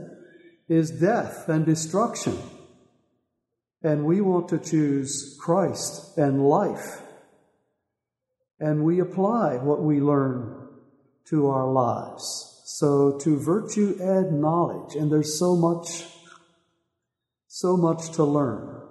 is 0.68 0.92
death 0.92 1.48
and 1.48 1.66
destruction. 1.66 2.38
And 3.84 4.06
we 4.06 4.20
want 4.20 4.50
to 4.50 4.58
choose 4.58 5.38
Christ 5.40 6.18
and 6.18 6.44
life. 6.44 7.02
And 8.60 8.84
we 8.84 9.00
apply 9.00 9.58
what 9.58 9.84
we 9.84 10.00
learn 10.00 10.68
to 11.30 11.48
our 11.48 11.72
lives. 11.72 12.64
So 12.66 13.18
to 13.20 13.40
virtue 13.40 13.98
add 14.02 14.34
knowledge, 14.34 14.96
and 14.96 15.12
there's 15.12 15.38
so 15.38 15.56
much, 15.56 16.06
so 17.56 17.78
much 17.78 18.12
to 18.12 18.22
learn. 18.22 18.82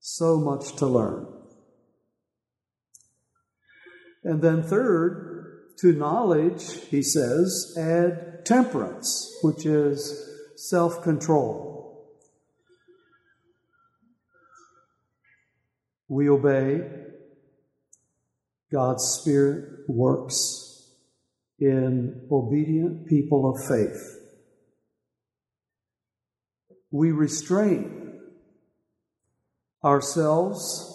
So 0.00 0.38
much 0.40 0.74
to 0.78 0.86
learn. 0.86 1.24
And 4.24 4.42
then 4.42 4.64
third, 4.64 5.76
to 5.78 5.92
knowledge, 5.92 6.64
he 6.88 7.00
says, 7.00 7.72
add 7.78 8.44
temperance, 8.44 9.38
which 9.42 9.64
is 9.64 10.20
self 10.56 11.00
control. 11.04 12.10
We 16.08 16.28
obey, 16.28 16.80
God's 18.72 19.04
Spirit 19.20 19.88
works 19.88 20.90
in 21.60 22.26
obedient 22.32 23.06
people 23.06 23.48
of 23.48 23.64
faith. 23.64 24.19
We 26.90 27.12
restrain 27.12 28.20
ourselves. 29.84 30.86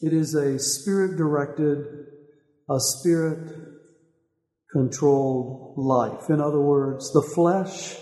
It 0.00 0.12
is 0.12 0.34
a 0.34 0.58
spirit 0.58 1.16
directed, 1.16 1.86
a 2.68 2.78
spirit 2.78 3.54
controlled 4.70 5.74
life. 5.76 6.30
In 6.30 6.40
other 6.40 6.60
words, 6.60 7.12
the 7.12 7.22
flesh 7.22 7.96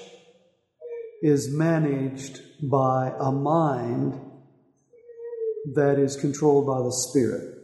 is 1.23 1.53
managed 1.53 2.41
by 2.63 3.13
a 3.19 3.31
mind 3.31 4.21
that 5.75 5.99
is 5.99 6.17
controlled 6.17 6.67
by 6.67 6.79
the 6.79 6.93
Spirit. 6.93 7.57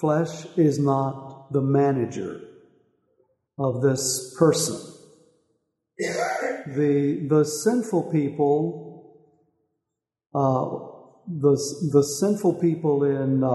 Flesh 0.00 0.46
is 0.56 0.78
not 0.78 1.52
the 1.52 1.60
manager 1.60 2.40
of 3.58 3.82
this 3.82 4.34
person. 4.38 4.93
The, 6.76 7.26
the 7.28 7.44
sinful 7.44 8.10
people, 8.10 9.16
uh, 10.34 10.64
the, 11.28 11.56
the 11.92 12.02
sinful 12.02 12.54
people 12.54 13.04
in, 13.04 13.44
uh, 13.44 13.54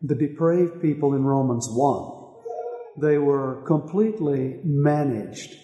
the 0.00 0.14
depraved 0.14 0.80
people 0.80 1.14
in 1.14 1.24
Romans 1.24 1.68
1, 1.70 2.12
they 3.00 3.18
were 3.18 3.62
completely 3.66 4.60
managed 4.64 5.54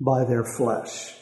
by 0.00 0.24
their 0.24 0.44
flesh. 0.44 1.14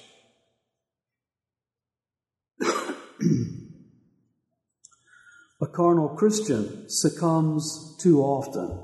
A 5.62 5.66
carnal 5.66 6.10
Christian 6.10 6.88
succumbs 6.88 7.96
too 8.00 8.20
often 8.20 8.82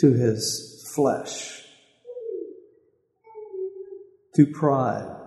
to 0.00 0.12
his 0.12 0.84
flesh 0.94 1.62
to 4.34 4.46
pride 4.46 5.25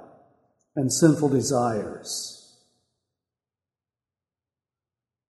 and 0.76 0.92
sinful 0.92 1.30
desires. 1.30 2.36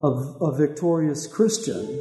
A, 0.03 0.55
victorious 0.55 1.25
Christian 1.25 1.99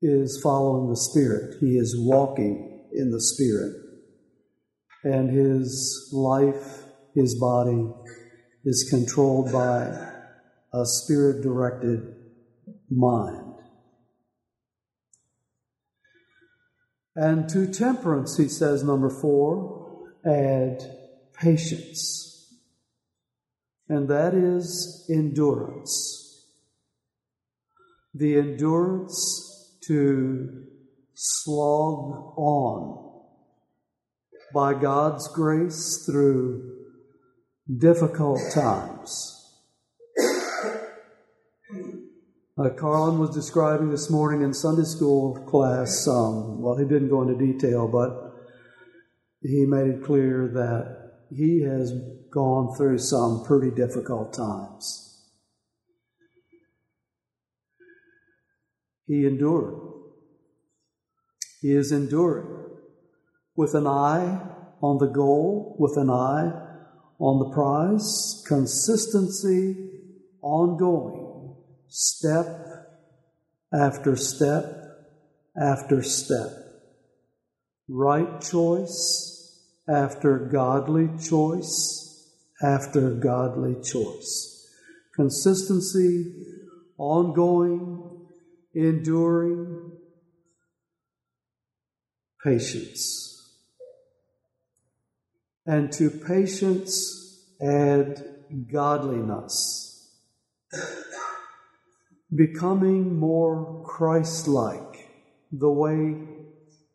is 0.00 0.40
following 0.42 0.90
the 0.90 0.96
Spirit. 0.96 1.56
He 1.60 1.76
is 1.76 1.96
walking 1.98 2.88
in 2.92 3.10
the 3.10 3.20
Spirit. 3.20 3.74
And 5.04 5.30
his 5.30 6.10
life, 6.12 6.84
his 7.14 7.38
body, 7.40 7.90
is 8.64 8.88
controlled 8.88 9.50
by 9.52 10.12
a 10.72 10.86
spirit 10.86 11.42
directed 11.42 12.14
mind. 12.90 13.54
And 17.14 17.48
to 17.50 17.66
temperance, 17.66 18.38
he 18.38 18.48
says, 18.48 18.82
number 18.84 19.10
four, 19.10 19.81
add 20.26 20.82
patience. 21.34 22.58
And 23.88 24.08
that 24.08 24.34
is 24.34 25.06
endurance. 25.10 26.46
The 28.14 28.36
endurance 28.36 29.78
to 29.86 30.64
slog 31.14 32.34
on 32.36 33.22
by 34.54 34.74
God's 34.74 35.28
grace 35.28 36.04
through 36.06 36.72
difficult 37.78 38.40
times. 38.52 39.38
Uh, 42.58 42.68
Carlin 42.68 43.18
was 43.18 43.34
describing 43.34 43.90
this 43.90 44.10
morning 44.10 44.42
in 44.42 44.52
Sunday 44.52 44.84
school 44.84 45.34
class. 45.46 46.06
Um, 46.06 46.60
well, 46.60 46.76
he 46.76 46.84
didn't 46.84 47.08
go 47.08 47.22
into 47.22 47.34
detail, 47.34 47.88
but 47.88 48.31
he 49.42 49.66
made 49.66 49.88
it 49.88 50.04
clear 50.04 50.48
that 50.54 51.02
he 51.34 51.62
has 51.62 51.92
gone 52.30 52.74
through 52.76 52.98
some 52.98 53.44
pretty 53.44 53.70
difficult 53.74 54.32
times. 54.32 55.08
He 59.06 59.26
endured. 59.26 59.74
He 61.60 61.72
is 61.72 61.92
enduring 61.92 62.46
with 63.56 63.74
an 63.74 63.86
eye 63.86 64.40
on 64.80 64.98
the 64.98 65.06
goal, 65.06 65.76
with 65.78 65.96
an 65.96 66.10
eye 66.10 66.52
on 67.18 67.38
the 67.38 67.54
prize, 67.54 68.42
consistency, 68.46 69.90
ongoing, 70.40 71.56
step 71.88 72.46
after 73.72 74.16
step 74.16 74.64
after 75.56 76.02
step, 76.02 76.48
right 77.88 78.40
choice 78.40 79.31
after 79.88 80.38
godly 80.38 81.08
choice 81.20 82.02
after 82.62 83.10
godly 83.10 83.74
choice, 83.82 84.68
consistency, 85.14 86.32
ongoing, 86.96 88.28
enduring, 88.74 89.92
patience. 92.44 93.28
And 95.66 95.92
to 95.92 96.10
patience 96.10 97.44
add 97.60 98.24
godliness, 98.70 100.10
becoming 102.34 103.18
more 103.18 103.84
Christ 103.84 104.48
like, 104.48 105.10
the 105.50 105.70
way 105.70 106.16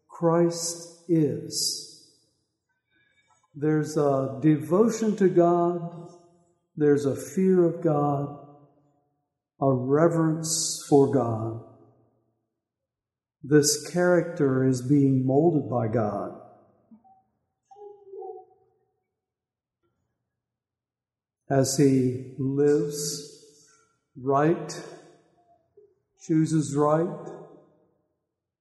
Christ 0.08 1.04
is. 1.10 1.87
There's 3.60 3.98
a 3.98 4.38
devotion 4.41 5.15
to 5.17 5.30
God, 5.30 6.10
there's 6.76 7.06
a 7.06 7.15
fear 7.15 7.65
of 7.65 7.82
God, 7.82 8.38
a 9.60 9.74
reverence 9.74 10.86
for 10.88 11.12
God. 11.12 11.63
This 13.43 13.89
character 13.91 14.63
is 14.67 14.82
being 14.82 15.26
molded 15.26 15.70
by 15.70 15.88
God. 15.88 16.41
as 21.50 21.78
he 21.78 22.34
lives 22.38 23.56
right, 24.22 24.82
chooses 26.22 26.76
right, 26.76 27.32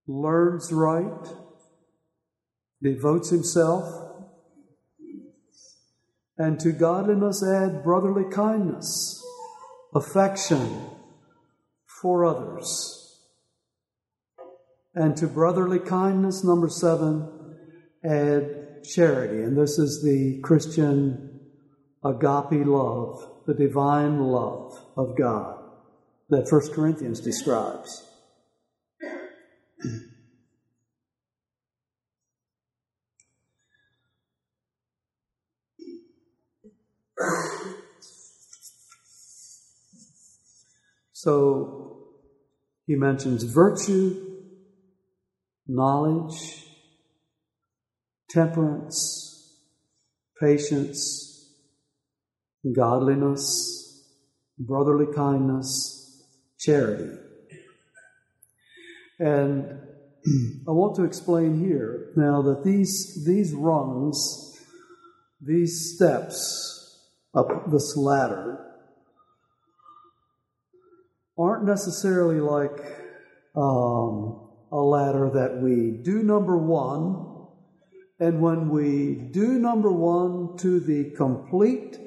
learns 0.06 0.72
right, 0.72 1.28
devotes 2.82 3.30
himself, 3.30 4.06
and 6.38 6.61
to 6.61 6.72
godliness 6.72 7.42
add 7.42 7.83
brotherly 7.83 8.25
kindness, 8.31 9.25
affection 9.94 10.81
for 12.03 12.25
others. 12.25 13.20
And 14.94 15.16
to 15.18 15.27
brotherly 15.27 15.79
kindness, 15.79 16.44
number 16.44 16.68
seven, 16.68 17.29
add 18.05 18.85
charity. 18.85 19.42
And 19.42 19.57
this 19.57 19.79
is 19.79 20.03
the 20.03 20.40
Christian 20.42 21.40
agape 22.05 22.66
love, 22.66 23.42
the 23.46 23.55
divine 23.55 24.20
love 24.20 24.75
of 24.96 25.16
God 25.16 25.57
that 26.29 26.51
1 26.51 26.72
Corinthians 26.72 27.20
describes. 27.20 28.05
So 41.12 42.05
he 42.87 42.94
mentions 42.94 43.42
virtue, 43.42 44.42
knowledge, 45.66 46.66
temperance, 48.31 49.59
patience, 50.38 51.52
godliness, 52.74 54.05
brotherly 54.59 55.12
kindness, 55.14 56.22
charity. 56.61 57.16
And 59.18 59.81
I 60.68 60.70
want 60.70 60.96
to 60.96 61.05
explain 61.05 61.59
here 61.59 62.12
now 62.16 62.42
that 62.42 62.62
these, 62.62 63.24
these 63.26 63.52
rungs, 63.52 64.61
these 65.40 65.94
steps 65.96 66.75
up 67.37 67.70
this 67.70 67.96
ladder, 67.96 68.59
aren't 71.38 71.64
necessarily 71.64 72.40
like 72.40 72.81
um, 73.55 74.49
a 74.72 74.77
ladder 74.77 75.31
that 75.35 75.61
we 75.62 75.90
do 76.03 76.22
number 76.22 76.57
one, 76.57 77.46
and 78.18 78.40
when 78.40 78.70
we 78.70 79.14
do 79.14 79.59
number 79.59 79.92
one 79.92 80.57
to 80.59 80.81
the 80.81 81.11
complete 81.16 81.99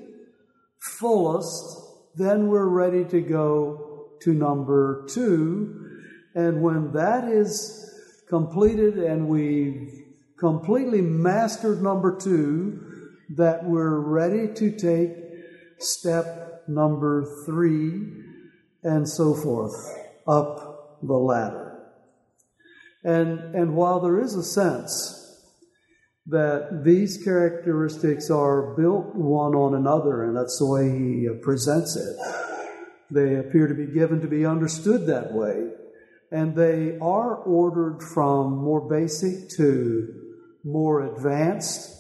fullest, 0.80 1.78
then 2.16 2.48
we're 2.48 2.68
ready 2.68 3.06
to 3.06 3.22
go 3.22 4.10
to 4.22 4.34
number 4.34 5.06
two. 5.10 5.86
And 6.34 6.62
when 6.62 6.92
that 6.94 7.26
is 7.26 8.26
completed 8.28 8.98
and 8.98 9.28
we've 9.28 9.92
completely 10.40 11.02
mastered 11.02 11.82
number 11.82 12.18
two, 12.18 12.89
that 13.30 13.64
we're 13.64 14.00
ready 14.00 14.54
to 14.54 14.72
take 14.72 15.12
step 15.80 16.64
number 16.68 17.26
three 17.46 18.24
and 18.84 19.08
so 19.08 19.34
forth 19.34 19.76
up 20.28 21.00
the 21.02 21.14
ladder. 21.14 21.80
And, 23.04 23.56
and 23.56 23.76
while 23.76 24.00
there 24.00 24.20
is 24.20 24.36
a 24.36 24.44
sense 24.44 25.16
that 26.28 26.84
these 26.84 27.24
characteristics 27.24 28.30
are 28.30 28.76
built 28.76 29.16
one 29.16 29.56
on 29.56 29.74
another, 29.74 30.24
and 30.24 30.36
that's 30.36 30.60
the 30.60 30.66
way 30.66 30.90
he 30.90 31.28
presents 31.42 31.96
it. 31.96 32.16
They 33.10 33.36
appear 33.38 33.68
to 33.68 33.74
be 33.74 33.88
given 33.88 34.22
to 34.22 34.28
be 34.28 34.46
understood 34.46 35.08
that 35.08 35.34
way, 35.34 35.72
and 36.32 36.56
they 36.56 36.98
are 37.00 37.36
ordered 37.36 38.04
from 38.04 38.58
more 38.58 38.88
basic 38.88 39.50
to 39.58 40.14
more 40.64 41.16
advanced, 41.16 41.99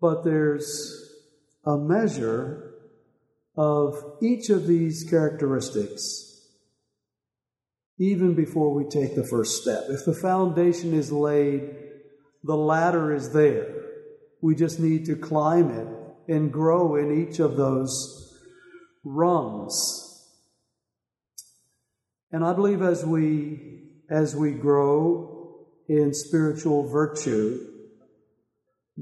but 0.00 0.24
there's 0.24 1.12
a 1.64 1.76
measure 1.76 2.74
of 3.56 4.16
each 4.22 4.48
of 4.50 4.66
these 4.66 5.04
characteristics 5.08 6.26
even 7.98 8.34
before 8.34 8.72
we 8.72 8.84
take 8.84 9.14
the 9.14 9.26
first 9.26 9.60
step. 9.60 9.84
If 9.90 10.06
the 10.06 10.14
foundation 10.14 10.94
is 10.94 11.12
laid 11.12 11.76
the 12.42 12.56
ladder 12.56 13.12
is 13.12 13.32
there. 13.32 13.66
We 14.40 14.54
just 14.54 14.80
need 14.80 15.04
to 15.06 15.16
climb 15.16 15.70
it 15.70 16.32
and 16.32 16.52
grow 16.52 16.96
in 16.96 17.26
each 17.26 17.38
of 17.38 17.56
those 17.56 18.38
rungs. 19.04 20.26
And 22.32 22.44
I 22.44 22.52
believe 22.52 22.82
as 22.82 23.04
we 23.04 23.78
as 24.08 24.34
we 24.34 24.52
grow 24.52 25.66
in 25.88 26.14
spiritual 26.14 26.88
virtue, 26.88 27.66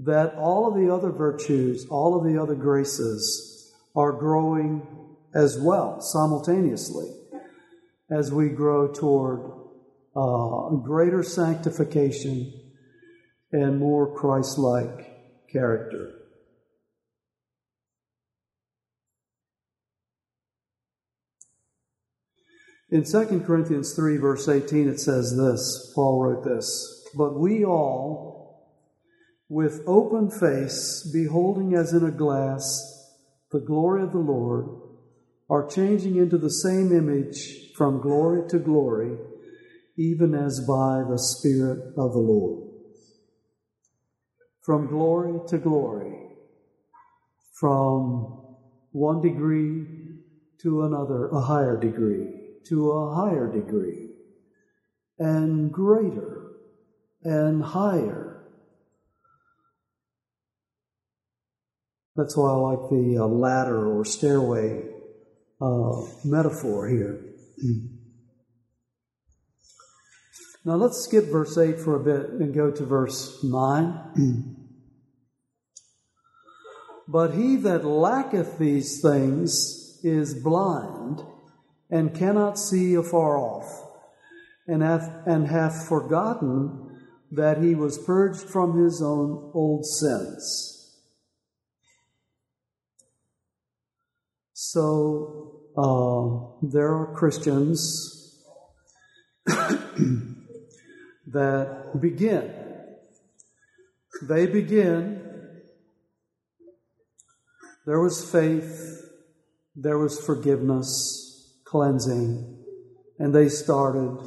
that 0.05 0.35
all 0.35 0.69
of 0.69 0.75
the 0.75 0.93
other 0.93 1.11
virtues, 1.11 1.87
all 1.91 2.17
of 2.17 2.25
the 2.25 2.41
other 2.41 2.55
graces 2.55 3.75
are 3.97 4.13
growing 4.13 4.87
as 5.35 5.59
well, 5.59 6.01
simultaneously, 6.01 7.11
as 8.11 8.33
we 8.33 8.49
grow 8.49 8.93
toward 8.93 9.51
uh, 10.17 10.77
greater 10.77 11.23
sanctification 11.23 12.53
and 13.53 13.79
more 13.79 14.15
Christ 14.15 14.59
like 14.59 15.49
character. 15.51 16.15
In 22.91 23.05
2 23.05 23.43
Corinthians 23.47 23.95
3, 23.95 24.17
verse 24.17 24.49
18, 24.49 24.89
it 24.89 24.99
says 24.99 25.37
this 25.37 25.93
Paul 25.95 26.23
wrote 26.23 26.45
this, 26.45 27.07
But 27.15 27.39
we 27.39 27.65
all, 27.65 28.28
with 29.49 29.83
open 29.87 30.31
face, 30.31 31.09
beholding 31.13 31.75
as 31.75 31.93
in 31.93 32.05
a 32.05 32.11
glass 32.11 32.65
the 33.51 33.61
glory 33.61 34.03
of 34.03 34.13
the 34.13 34.19
Lord, 34.19 34.67
are 35.49 35.67
changing 35.67 36.17
into 36.17 36.37
the 36.37 36.51
same 36.51 36.93
image 36.93 37.73
from 37.75 38.01
glory 38.01 38.47
to 38.51 38.59
glory, 38.59 39.17
even 39.97 40.35
as 40.35 40.61
by 40.61 41.03
the 41.09 41.19
Spirit 41.19 41.79
of 41.97 42.13
the 42.13 42.19
Lord. 42.19 42.69
From 44.61 44.87
glory 44.87 45.41
to 45.49 45.59
glory, 45.59 46.13
from 47.59 48.57
one 48.93 49.23
degree 49.23 49.87
to 50.63 50.83
another, 50.83 51.29
a 51.29 51.41
higher 51.41 51.81
degree 51.81 52.39
to 52.69 52.91
a 52.91 53.15
higher 53.15 53.51
degree, 53.51 54.11
and 55.19 55.73
greater, 55.73 56.53
and 57.23 57.63
higher. 57.63 58.28
That's 62.19 62.37
why 62.37 62.51
I 62.51 62.57
like 62.57 62.91
the 62.91 63.19
uh, 63.21 63.27
ladder 63.29 63.97
or 63.97 64.05
stairway 64.05 64.83
uh, 65.61 66.03
metaphor 66.25 66.89
here. 66.89 67.25
Now 70.65 70.75
let's 70.75 71.05
skip 71.05 71.27
verse 71.27 71.57
8 71.57 71.79
for 71.79 71.95
a 71.95 72.03
bit 72.03 72.31
and 72.31 72.53
go 72.53 72.73
to 72.73 72.85
verse 72.85 73.39
9. 73.45 74.57
but 77.09 77.35
he 77.35 77.55
that 77.55 77.85
lacketh 77.85 78.59
these 78.59 79.01
things 79.01 80.01
is 80.03 80.43
blind 80.43 81.23
and 81.89 82.17
cannot 82.17 82.59
see 82.59 82.95
afar 82.95 83.39
off, 83.39 83.65
and 84.67 84.83
hath, 84.83 85.09
and 85.25 85.47
hath 85.47 85.87
forgotten 85.89 87.01
that 87.31 87.63
he 87.63 87.77
was 87.77 87.97
purged 87.97 88.51
from 88.51 88.77
his 88.77 89.01
own 89.01 89.53
old 89.55 89.87
sins. 89.87 90.78
So 94.71 95.63
uh, 95.79 96.61
there 96.61 96.95
are 96.95 97.15
Christians 97.15 98.45
that 101.27 101.99
begin. 101.99 102.53
They 104.21 104.45
begin. 104.45 105.23
There 107.87 107.99
was 107.99 108.31
faith, 108.31 109.09
there 109.75 109.97
was 109.97 110.21
forgiveness 110.21 111.63
cleansing, 111.65 112.63
and 113.19 113.35
they 113.35 113.49
started 113.49 114.19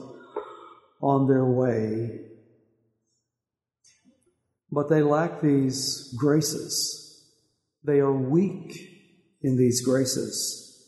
on 1.03 1.27
their 1.27 1.45
way. 1.45 2.21
But 4.71 4.89
they 4.89 5.03
lack 5.03 5.39
these 5.41 6.11
graces. 6.17 7.27
They 7.83 7.99
are 7.99 8.11
weak 8.11 8.90
in 9.43 9.57
these 9.57 9.83
graces. 9.83 10.85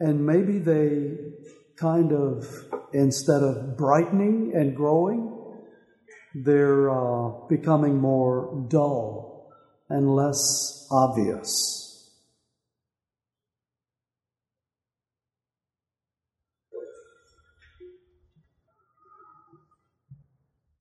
And 0.00 0.26
maybe 0.26 0.58
they 0.58 1.16
kind 1.76 2.12
of, 2.12 2.46
instead 2.92 3.42
of 3.42 3.76
brightening 3.76 4.52
and 4.54 4.76
growing, 4.76 5.30
they're 6.34 6.90
uh, 6.90 7.30
becoming 7.48 7.98
more 8.00 8.66
dull 8.68 9.52
and 9.88 10.14
less 10.14 10.86
obvious. 10.90 11.80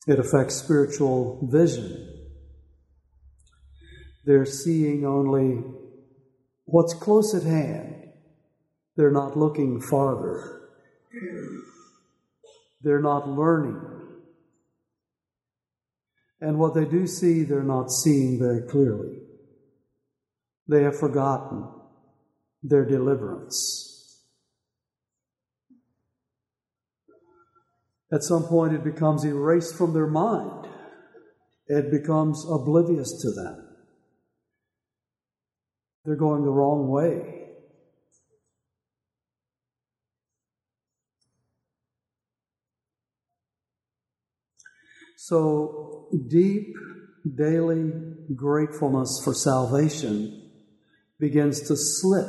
It 0.06 0.20
affects 0.20 0.56
spiritual 0.56 1.48
vision. 1.50 2.10
They're 4.26 4.46
seeing 4.46 5.06
only 5.06 5.64
what's 6.66 6.94
close 6.94 7.34
at 7.36 7.44
hand. 7.44 8.10
They're 8.96 9.12
not 9.12 9.38
looking 9.38 9.82
farther. 9.82 10.70
They're 12.82 13.02
not 13.02 13.28
learning. 13.28 13.82
And 16.42 16.60
what 16.60 16.76
they 16.76 16.86
do 16.86 17.08
see, 17.08 17.44
they're 17.44 17.64
not 17.64 17.90
seeing 17.90 18.38
very 18.38 18.68
clearly. 18.68 19.20
They 20.68 20.84
have 20.84 21.00
forgotten 21.00 21.68
their 22.62 22.86
deliverance. 22.86 23.90
At 28.12 28.24
some 28.24 28.44
point, 28.44 28.74
it 28.74 28.84
becomes 28.84 29.24
erased 29.24 29.76
from 29.76 29.94
their 29.94 30.08
mind. 30.08 30.68
It 31.68 31.90
becomes 31.90 32.46
oblivious 32.48 33.22
to 33.22 33.32
them. 33.32 33.63
They're 36.06 36.16
going 36.16 36.44
the 36.44 36.52
wrong 36.52 36.90
way. 36.90 37.44
So, 45.16 46.10
deep 46.28 46.76
daily 47.36 47.94
gratefulness 48.36 49.22
for 49.24 49.34
salvation 49.34 50.52
begins 51.18 51.62
to 51.70 51.78
slip 51.78 52.28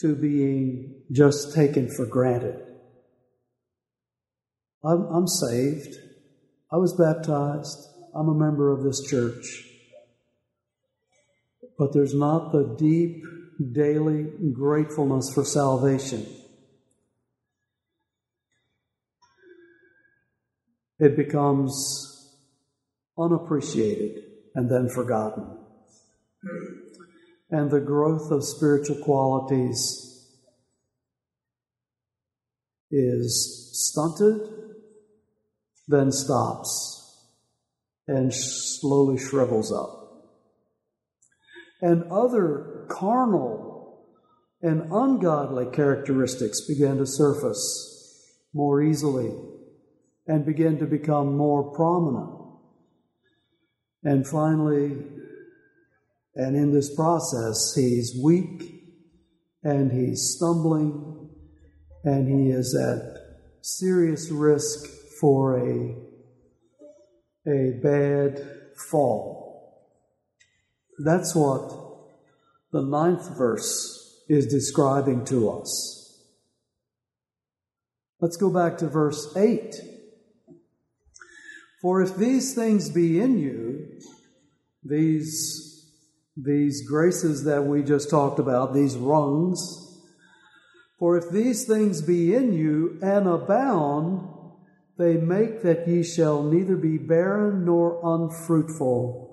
to 0.00 0.16
being 0.16 1.02
just 1.12 1.54
taken 1.54 1.90
for 1.94 2.06
granted. 2.06 2.64
I'm, 4.82 5.02
I'm 5.02 5.28
saved. 5.28 5.94
I 6.72 6.76
was 6.76 6.94
baptized. 6.94 7.78
I'm 8.14 8.28
a 8.28 8.34
member 8.34 8.72
of 8.72 8.82
this 8.82 9.02
church. 9.08 9.71
But 11.82 11.92
there's 11.92 12.14
not 12.14 12.52
the 12.52 12.76
deep, 12.78 13.24
daily 13.72 14.28
gratefulness 14.52 15.34
for 15.34 15.44
salvation. 15.44 16.24
It 21.00 21.16
becomes 21.16 22.38
unappreciated 23.18 24.22
and 24.54 24.70
then 24.70 24.90
forgotten. 24.90 25.58
And 27.50 27.68
the 27.68 27.80
growth 27.80 28.30
of 28.30 28.44
spiritual 28.44 29.02
qualities 29.02 30.24
is 32.92 33.70
stunted 33.72 34.40
then 35.88 36.12
stops 36.12 37.26
and 38.06 38.32
slowly 38.32 39.18
shrivels 39.18 39.72
up. 39.72 40.01
And 41.82 42.04
other 42.10 42.86
carnal 42.88 44.06
and 44.62 44.92
ungodly 44.92 45.66
characteristics 45.66 46.60
begin 46.66 46.98
to 46.98 47.06
surface 47.06 48.38
more 48.54 48.80
easily 48.80 49.32
and 50.26 50.46
begin 50.46 50.78
to 50.78 50.86
become 50.86 51.36
more 51.36 51.74
prominent. 51.74 52.30
And 54.04 54.26
finally, 54.26 54.96
and 56.34 56.56
in 56.56 56.72
this 56.72 56.94
process, 56.94 57.74
he's 57.74 58.18
weak 58.22 58.84
and 59.62 59.90
he's 59.90 60.34
stumbling 60.36 61.30
and 62.04 62.28
he 62.28 62.50
is 62.50 62.74
at 62.74 63.22
serious 63.60 64.30
risk 64.30 64.86
for 65.20 65.58
a, 65.58 65.94
a 67.48 67.80
bad 67.82 68.44
fall. 68.90 69.41
That's 71.04 71.34
what 71.34 71.72
the 72.70 72.80
ninth 72.80 73.36
verse 73.36 74.22
is 74.28 74.46
describing 74.46 75.24
to 75.24 75.50
us. 75.50 76.22
Let's 78.20 78.36
go 78.36 78.50
back 78.50 78.78
to 78.78 78.86
verse 78.86 79.36
8. 79.36 79.74
For 81.80 82.02
if 82.02 82.16
these 82.16 82.54
things 82.54 82.88
be 82.88 83.20
in 83.20 83.36
you, 83.36 83.98
these, 84.84 85.90
these 86.36 86.86
graces 86.88 87.42
that 87.44 87.64
we 87.64 87.82
just 87.82 88.08
talked 88.08 88.38
about, 88.38 88.72
these 88.72 88.94
rungs, 88.94 90.00
for 91.00 91.16
if 91.16 91.30
these 91.30 91.64
things 91.64 92.00
be 92.00 92.32
in 92.32 92.52
you 92.52 93.00
and 93.02 93.26
abound, 93.26 94.28
they 94.98 95.16
make 95.16 95.62
that 95.62 95.88
ye 95.88 96.04
shall 96.04 96.44
neither 96.44 96.76
be 96.76 96.96
barren 96.96 97.64
nor 97.64 97.98
unfruitful 98.04 99.31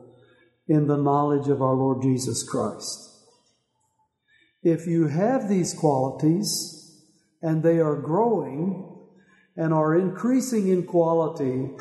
in 0.69 0.87
the 0.87 0.95
knowledge 0.95 1.49
of 1.49 1.61
our 1.61 1.73
Lord 1.73 2.01
Jesus 2.03 2.47
Christ. 2.47 3.09
If 4.61 4.85
you 4.87 5.07
have 5.07 5.49
these 5.49 5.73
qualities 5.73 7.03
and 7.41 7.63
they 7.63 7.79
are 7.79 7.95
growing 7.95 8.97
and 9.57 9.73
are 9.73 9.97
increasing 9.97 10.67
in 10.67 10.83
quality, 10.83 11.71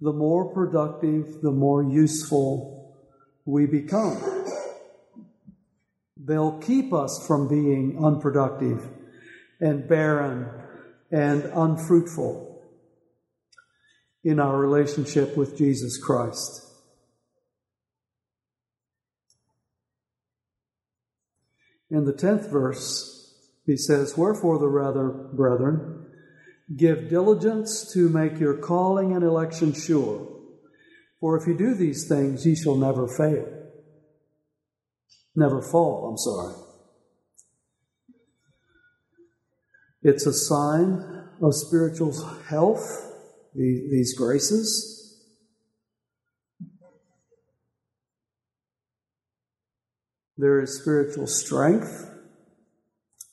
the 0.00 0.12
more 0.12 0.52
productive, 0.52 1.40
the 1.40 1.50
more 1.50 1.82
useful 1.82 2.96
we 3.46 3.66
become. 3.66 4.20
They'll 6.18 6.58
keep 6.58 6.92
us 6.92 7.24
from 7.26 7.48
being 7.48 8.04
unproductive 8.04 8.86
and 9.60 9.88
barren 9.88 10.50
and 11.10 11.44
unfruitful 11.44 12.62
in 14.22 14.40
our 14.40 14.58
relationship 14.58 15.36
with 15.36 15.56
Jesus 15.56 15.98
Christ. 16.02 16.65
In 21.90 22.04
the 22.04 22.12
10th 22.12 22.50
verse, 22.50 23.16
he 23.64 23.76
says, 23.76 24.16
Wherefore 24.16 24.58
the 24.58 24.68
rather, 24.68 25.08
brethren, 25.08 26.06
give 26.74 27.08
diligence 27.08 27.92
to 27.92 28.08
make 28.08 28.38
your 28.40 28.56
calling 28.56 29.12
and 29.12 29.22
election 29.22 29.72
sure. 29.72 30.28
For 31.20 31.36
if 31.36 31.46
you 31.46 31.56
do 31.56 31.74
these 31.74 32.08
things, 32.08 32.46
ye 32.46 32.54
shall 32.54 32.76
never 32.76 33.06
fail. 33.06 33.46
Never 35.34 35.62
fall, 35.62 36.08
I'm 36.08 36.18
sorry. 36.18 36.54
It's 40.02 40.26
a 40.26 40.32
sign 40.32 41.26
of 41.42 41.54
spiritual 41.54 42.12
health, 42.48 43.12
these 43.54 44.14
graces. 44.16 44.95
There 50.38 50.60
is 50.60 50.78
spiritual 50.78 51.26
strength 51.26 52.10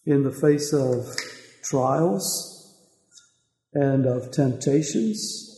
in 0.05 0.23
the 0.23 0.31
face 0.31 0.71
of 0.71 1.05
trials 1.61 2.77
and 3.73 4.05
of 4.05 4.31
temptations. 4.31 5.49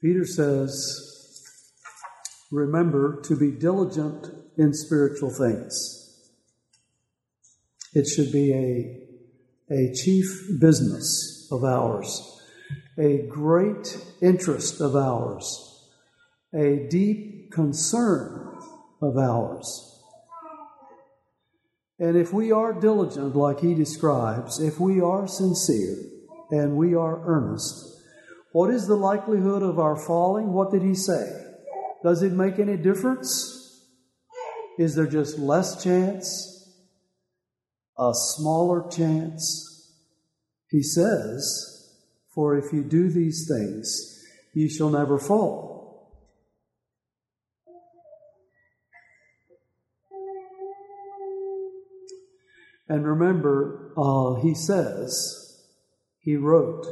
Peter 0.00 0.24
says, 0.24 1.02
Remember 2.50 3.20
to 3.22 3.36
be 3.36 3.50
diligent 3.50 4.28
in 4.56 4.72
spiritual 4.72 5.30
things. 5.30 6.30
It 7.92 8.06
should 8.06 8.32
be 8.32 8.52
a, 8.54 9.74
a 9.74 9.92
chief 9.92 10.58
business 10.58 11.48
of 11.52 11.64
ours, 11.64 12.40
a 12.98 13.26
great 13.28 13.98
interest 14.22 14.80
of 14.80 14.96
ours 14.96 15.65
a 16.56 16.88
deep 16.88 17.52
concern 17.52 18.58
of 19.02 19.16
ours. 19.16 19.92
And 21.98 22.16
if 22.16 22.32
we 22.32 22.52
are 22.52 22.78
diligent, 22.78 23.36
like 23.36 23.60
he 23.60 23.74
describes, 23.74 24.60
if 24.60 24.78
we 24.80 25.00
are 25.00 25.26
sincere 25.26 25.96
and 26.50 26.76
we 26.76 26.94
are 26.94 27.22
earnest, 27.26 28.02
what 28.52 28.70
is 28.70 28.86
the 28.86 28.96
likelihood 28.96 29.62
of 29.62 29.78
our 29.78 29.96
falling? 29.96 30.52
What 30.52 30.70
did 30.70 30.82
he 30.82 30.94
say? 30.94 31.44
Does 32.02 32.22
it 32.22 32.32
make 32.32 32.58
any 32.58 32.76
difference? 32.76 33.82
Is 34.78 34.94
there 34.94 35.06
just 35.06 35.38
less 35.38 35.82
chance? 35.82 36.52
A 37.98 38.12
smaller 38.14 38.88
chance? 38.90 39.94
He 40.70 40.82
says, 40.82 41.92
For 42.34 42.56
if 42.56 42.72
you 42.72 42.82
do 42.82 43.10
these 43.10 43.48
things, 43.48 44.22
ye 44.52 44.68
shall 44.68 44.90
never 44.90 45.18
fall. 45.18 45.75
And 52.88 53.06
remember, 53.06 53.92
uh, 53.96 54.34
he 54.40 54.54
says, 54.54 55.62
he 56.20 56.36
wrote, 56.36 56.86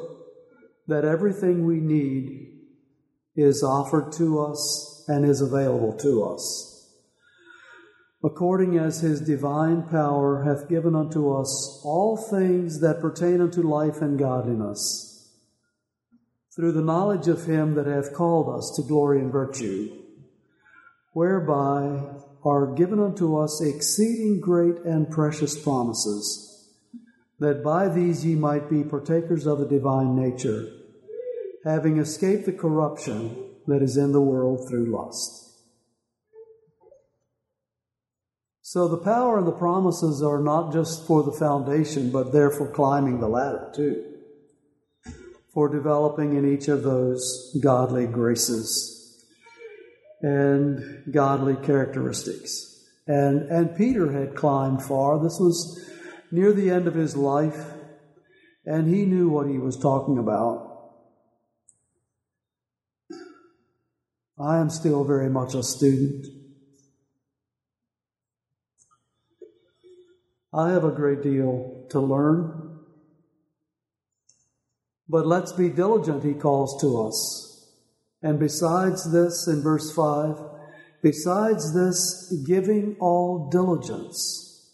that 0.87 1.05
everything 1.05 1.67
we 1.67 1.81
need 1.81 2.61
is 3.37 3.63
offered 3.63 4.13
to 4.13 4.41
us 4.41 5.05
and 5.09 5.25
is 5.25 5.41
available 5.41 5.97
to 5.99 6.25
us. 6.25 6.71
According 8.23 8.79
as 8.79 9.01
his 9.01 9.21
divine 9.21 9.83
power 9.83 10.45
hath 10.45 10.69
given 10.69 10.95
unto 10.95 11.33
us 11.33 11.81
all 11.85 12.17
things 12.17 12.81
that 12.81 13.01
pertain 13.01 13.41
unto 13.41 13.63
life 13.63 14.01
and 14.01 14.19
godliness, 14.19 15.31
through 16.55 16.73
the 16.73 16.83
knowledge 16.83 17.29
of 17.29 17.47
him 17.47 17.75
that 17.75 17.87
hath 17.87 18.15
called 18.15 18.57
us 18.57 18.73
to 18.77 18.83
glory 18.83 19.21
and 19.21 19.33
virtue, 19.33 19.91
whereby 21.13 22.01
are 22.45 22.75
given 22.75 23.01
unto 23.01 23.37
us 23.37 23.61
exceeding 23.61 24.39
great 24.39 24.77
and 24.85 25.11
precious 25.11 25.59
promises, 25.61 26.69
that 27.39 27.65
by 27.65 27.89
these 27.89 28.25
ye 28.25 28.35
might 28.35 28.69
be 28.69 28.85
partakers 28.85 29.47
of 29.47 29.59
the 29.59 29.67
divine 29.67 30.15
nature, 30.15 30.69
having 31.65 31.99
escaped 31.99 32.45
the 32.45 32.53
corruption 32.53 33.51
that 33.67 33.81
is 33.81 33.97
in 33.97 34.13
the 34.13 34.21
world 34.21 34.69
through 34.69 34.85
lust. 34.85 35.41
So 38.61 38.89
the 38.89 38.99
power 38.99 39.39
and 39.39 39.47
the 39.47 39.53
promises 39.53 40.23
are 40.23 40.41
not 40.41 40.73
just 40.73 41.07
for 41.07 41.23
the 41.23 41.33
foundation, 41.33 42.11
but 42.11 42.33
they're 42.33 42.51
for 42.51 42.69
climbing 42.69 43.21
the 43.21 43.29
ladder 43.29 43.71
too, 43.75 44.05
for 45.53 45.69
developing 45.69 46.37
in 46.37 46.51
each 46.51 46.69
of 46.69 46.83
those 46.83 47.57
godly 47.63 48.07
graces 48.07 48.94
and 50.25 51.13
godly 51.13 51.55
characteristics. 51.55 52.83
And, 53.07 53.43
and 53.51 53.77
Peter 53.77 54.11
had 54.11 54.35
climbed 54.35 54.83
far. 54.83 55.23
This 55.23 55.39
was 55.39 55.87
near 56.31 56.55
the 56.55 56.71
end 56.71 56.89
of 56.89 56.95
his 56.95 57.15
life, 57.15 57.63
and 58.65 58.89
he 58.89 59.05
knew 59.05 59.29
what 59.29 59.47
he 59.47 59.59
was 59.59 59.77
talking 59.77 60.17
about. 60.17 60.93
I 64.39 64.59
am 64.61 64.71
still 64.71 65.05
very 65.05 65.29
much 65.29 65.55
a 65.55 65.63
student. 65.63 66.27
I 70.55 70.71
have 70.71 70.85
a 70.85 70.91
great 70.91 71.23
deal 71.23 71.87
to 71.91 72.01
learn. 72.01 72.79
But 75.07 75.27
let's 75.27 75.53
be 75.53 75.69
diligent, 75.69 76.25
he 76.25 76.33
calls 76.33 76.81
to 76.81 77.09
us. 77.09 77.54
And 78.25 78.41
besides 78.41 79.13
this, 79.13 79.47
in 79.47 79.63
verse 79.63 79.93
5, 79.95 80.41
besides 81.03 81.75
this, 81.75 82.35
giving 82.47 82.97
all 82.99 83.51
diligence. 83.51 84.73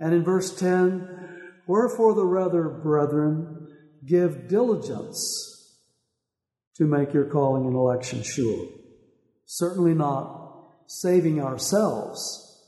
And 0.00 0.14
in 0.14 0.24
verse 0.24 0.58
10, 0.58 1.06
wherefore 1.66 2.14
the 2.14 2.24
rather, 2.24 2.70
brethren, 2.70 3.68
give 4.06 4.48
diligence 4.48 5.76
to 6.76 6.86
make 6.86 7.12
your 7.12 7.26
calling 7.26 7.66
and 7.66 7.76
election 7.76 8.22
sure. 8.22 8.68
Certainly 9.44 9.96
not 9.96 10.68
saving 10.86 11.42
ourselves, 11.42 12.64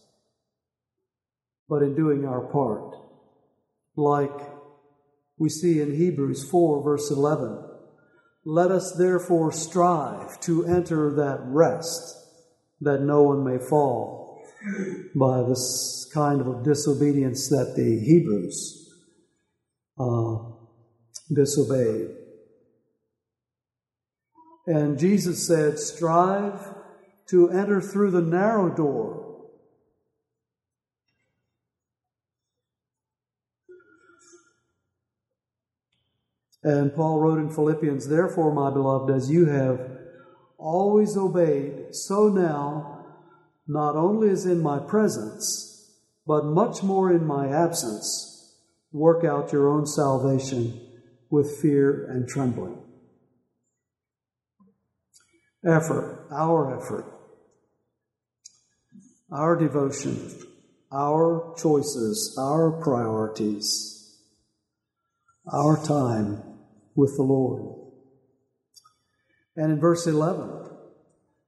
but 1.66 1.82
in 1.82 1.94
doing 1.94 2.26
our 2.26 2.42
part. 2.42 2.94
Like 3.96 4.38
we 5.38 5.48
see 5.48 5.80
in 5.80 5.96
Hebrews 5.96 6.46
4, 6.50 6.82
verse 6.82 7.10
11. 7.10 7.67
Let 8.50 8.70
us 8.70 8.92
therefore 8.92 9.52
strive 9.52 10.40
to 10.40 10.64
enter 10.64 11.14
that 11.16 11.40
rest 11.48 12.16
that 12.80 13.02
no 13.02 13.22
one 13.24 13.44
may 13.44 13.58
fall 13.58 14.42
by 15.14 15.42
this 15.42 16.10
kind 16.14 16.40
of 16.40 16.64
disobedience 16.64 17.50
that 17.50 17.74
the 17.76 18.00
Hebrews 18.00 18.90
uh, 20.00 20.36
disobeyed. 21.30 22.08
And 24.66 24.98
Jesus 24.98 25.46
said, 25.46 25.78
Strive 25.78 26.74
to 27.28 27.50
enter 27.50 27.82
through 27.82 28.12
the 28.12 28.22
narrow 28.22 28.74
door 28.74 29.27
And 36.62 36.94
Paul 36.94 37.20
wrote 37.20 37.38
in 37.38 37.50
Philippians, 37.50 38.08
Therefore, 38.08 38.52
my 38.52 38.70
beloved, 38.70 39.14
as 39.14 39.30
you 39.30 39.46
have 39.46 39.80
always 40.58 41.16
obeyed, 41.16 41.94
so 41.94 42.28
now, 42.28 43.06
not 43.66 43.94
only 43.94 44.30
as 44.30 44.44
in 44.44 44.60
my 44.60 44.78
presence, 44.78 45.94
but 46.26 46.44
much 46.44 46.82
more 46.82 47.12
in 47.12 47.24
my 47.24 47.48
absence, 47.48 48.56
work 48.92 49.24
out 49.24 49.52
your 49.52 49.68
own 49.68 49.86
salvation 49.86 50.80
with 51.30 51.60
fear 51.60 52.10
and 52.10 52.28
trembling. 52.28 52.82
Effort, 55.64 56.26
our 56.32 56.76
effort, 56.76 57.04
our 59.30 59.56
devotion, 59.56 60.30
our 60.92 61.54
choices, 61.58 62.36
our 62.38 62.80
priorities, 62.82 64.18
our 65.52 65.76
time 65.84 66.47
with 66.98 67.16
the 67.16 67.22
Lord. 67.22 67.62
And 69.56 69.70
in 69.70 69.80
verse 69.80 70.06
11, 70.06 70.68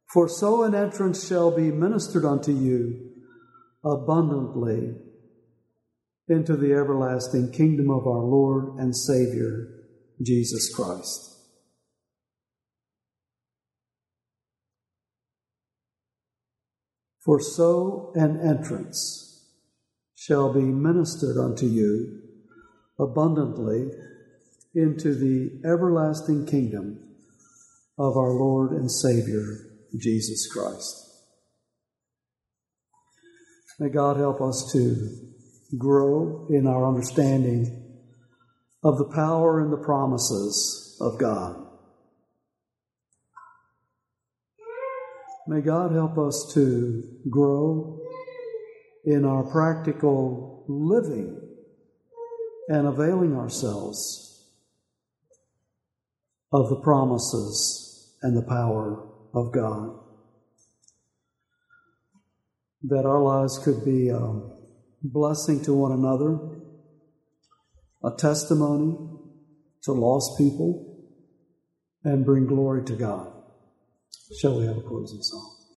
For 0.07 0.29
so 0.29 0.63
an 0.63 0.77
entrance 0.77 1.27
shall 1.27 1.51
be 1.55 1.73
ministered 1.73 2.25
unto 2.25 2.53
you 2.53 3.11
abundantly 3.85 4.95
into 6.29 6.57
the 6.57 6.73
everlasting 6.73 7.51
kingdom 7.51 7.91
of 7.91 8.07
our 8.07 8.23
Lord 8.23 8.79
and 8.79 8.97
Savior, 8.97 9.67
Jesus 10.23 10.73
Christ. 10.73 11.37
For 17.25 17.41
so 17.41 18.13
an 18.15 18.41
entrance 18.41 19.49
shall 20.15 20.53
be 20.53 20.63
ministered 20.63 21.37
unto 21.37 21.67
you 21.67 22.21
abundantly 23.01 23.91
into 24.75 25.15
the 25.15 25.69
everlasting 25.69 26.47
kingdom 26.47 26.99
of 27.99 28.17
our 28.17 28.31
Lord 28.31 28.73
and 28.73 28.91
Savior, 28.91 29.57
Jesus 29.99 30.47
Christ. 30.53 31.07
May 33.79 33.89
God 33.89 34.17
help 34.17 34.41
us 34.41 34.71
to 34.73 35.17
grow 35.77 36.47
in 36.51 36.67
our 36.67 36.87
understanding 36.87 37.99
of 38.83 38.99
the 38.99 39.07
power 39.07 39.61
and 39.61 39.73
the 39.73 39.85
promises 39.85 40.97
of 41.01 41.19
God. 41.19 41.67
May 45.47 45.63
God 45.63 45.93
help 45.93 46.17
us 46.19 46.51
to 46.55 47.03
grow 47.29 48.01
in 49.05 49.25
our 49.25 49.43
practical 49.43 50.65
living 50.69 51.41
and 52.69 52.87
availing 52.87 53.35
ourselves 53.35 54.30
of 56.53 56.69
the 56.69 56.77
promises 56.77 58.17
and 58.23 58.37
the 58.37 58.43
power 58.43 59.07
of 59.35 59.53
God. 59.53 59.99
That 62.83 63.07
our 63.07 63.23
lives 63.23 63.59
could 63.59 63.85
be 63.85 64.09
a 64.09 64.41
blessing 65.03 65.63
to 65.65 65.75
one 65.75 65.93
another, 65.93 66.39
a 68.03 68.17
testimony 68.17 68.97
to 69.83 69.93
lost 69.93 70.39
people, 70.39 70.87
and 72.05 72.25
bring 72.25 72.47
glory 72.47 72.85
to 72.85 72.95
God. 72.95 73.33
Shall 74.41 74.59
we 74.59 74.67
have 74.67 74.79
a 74.79 74.83
closing 74.83 75.23
song? 75.23 75.60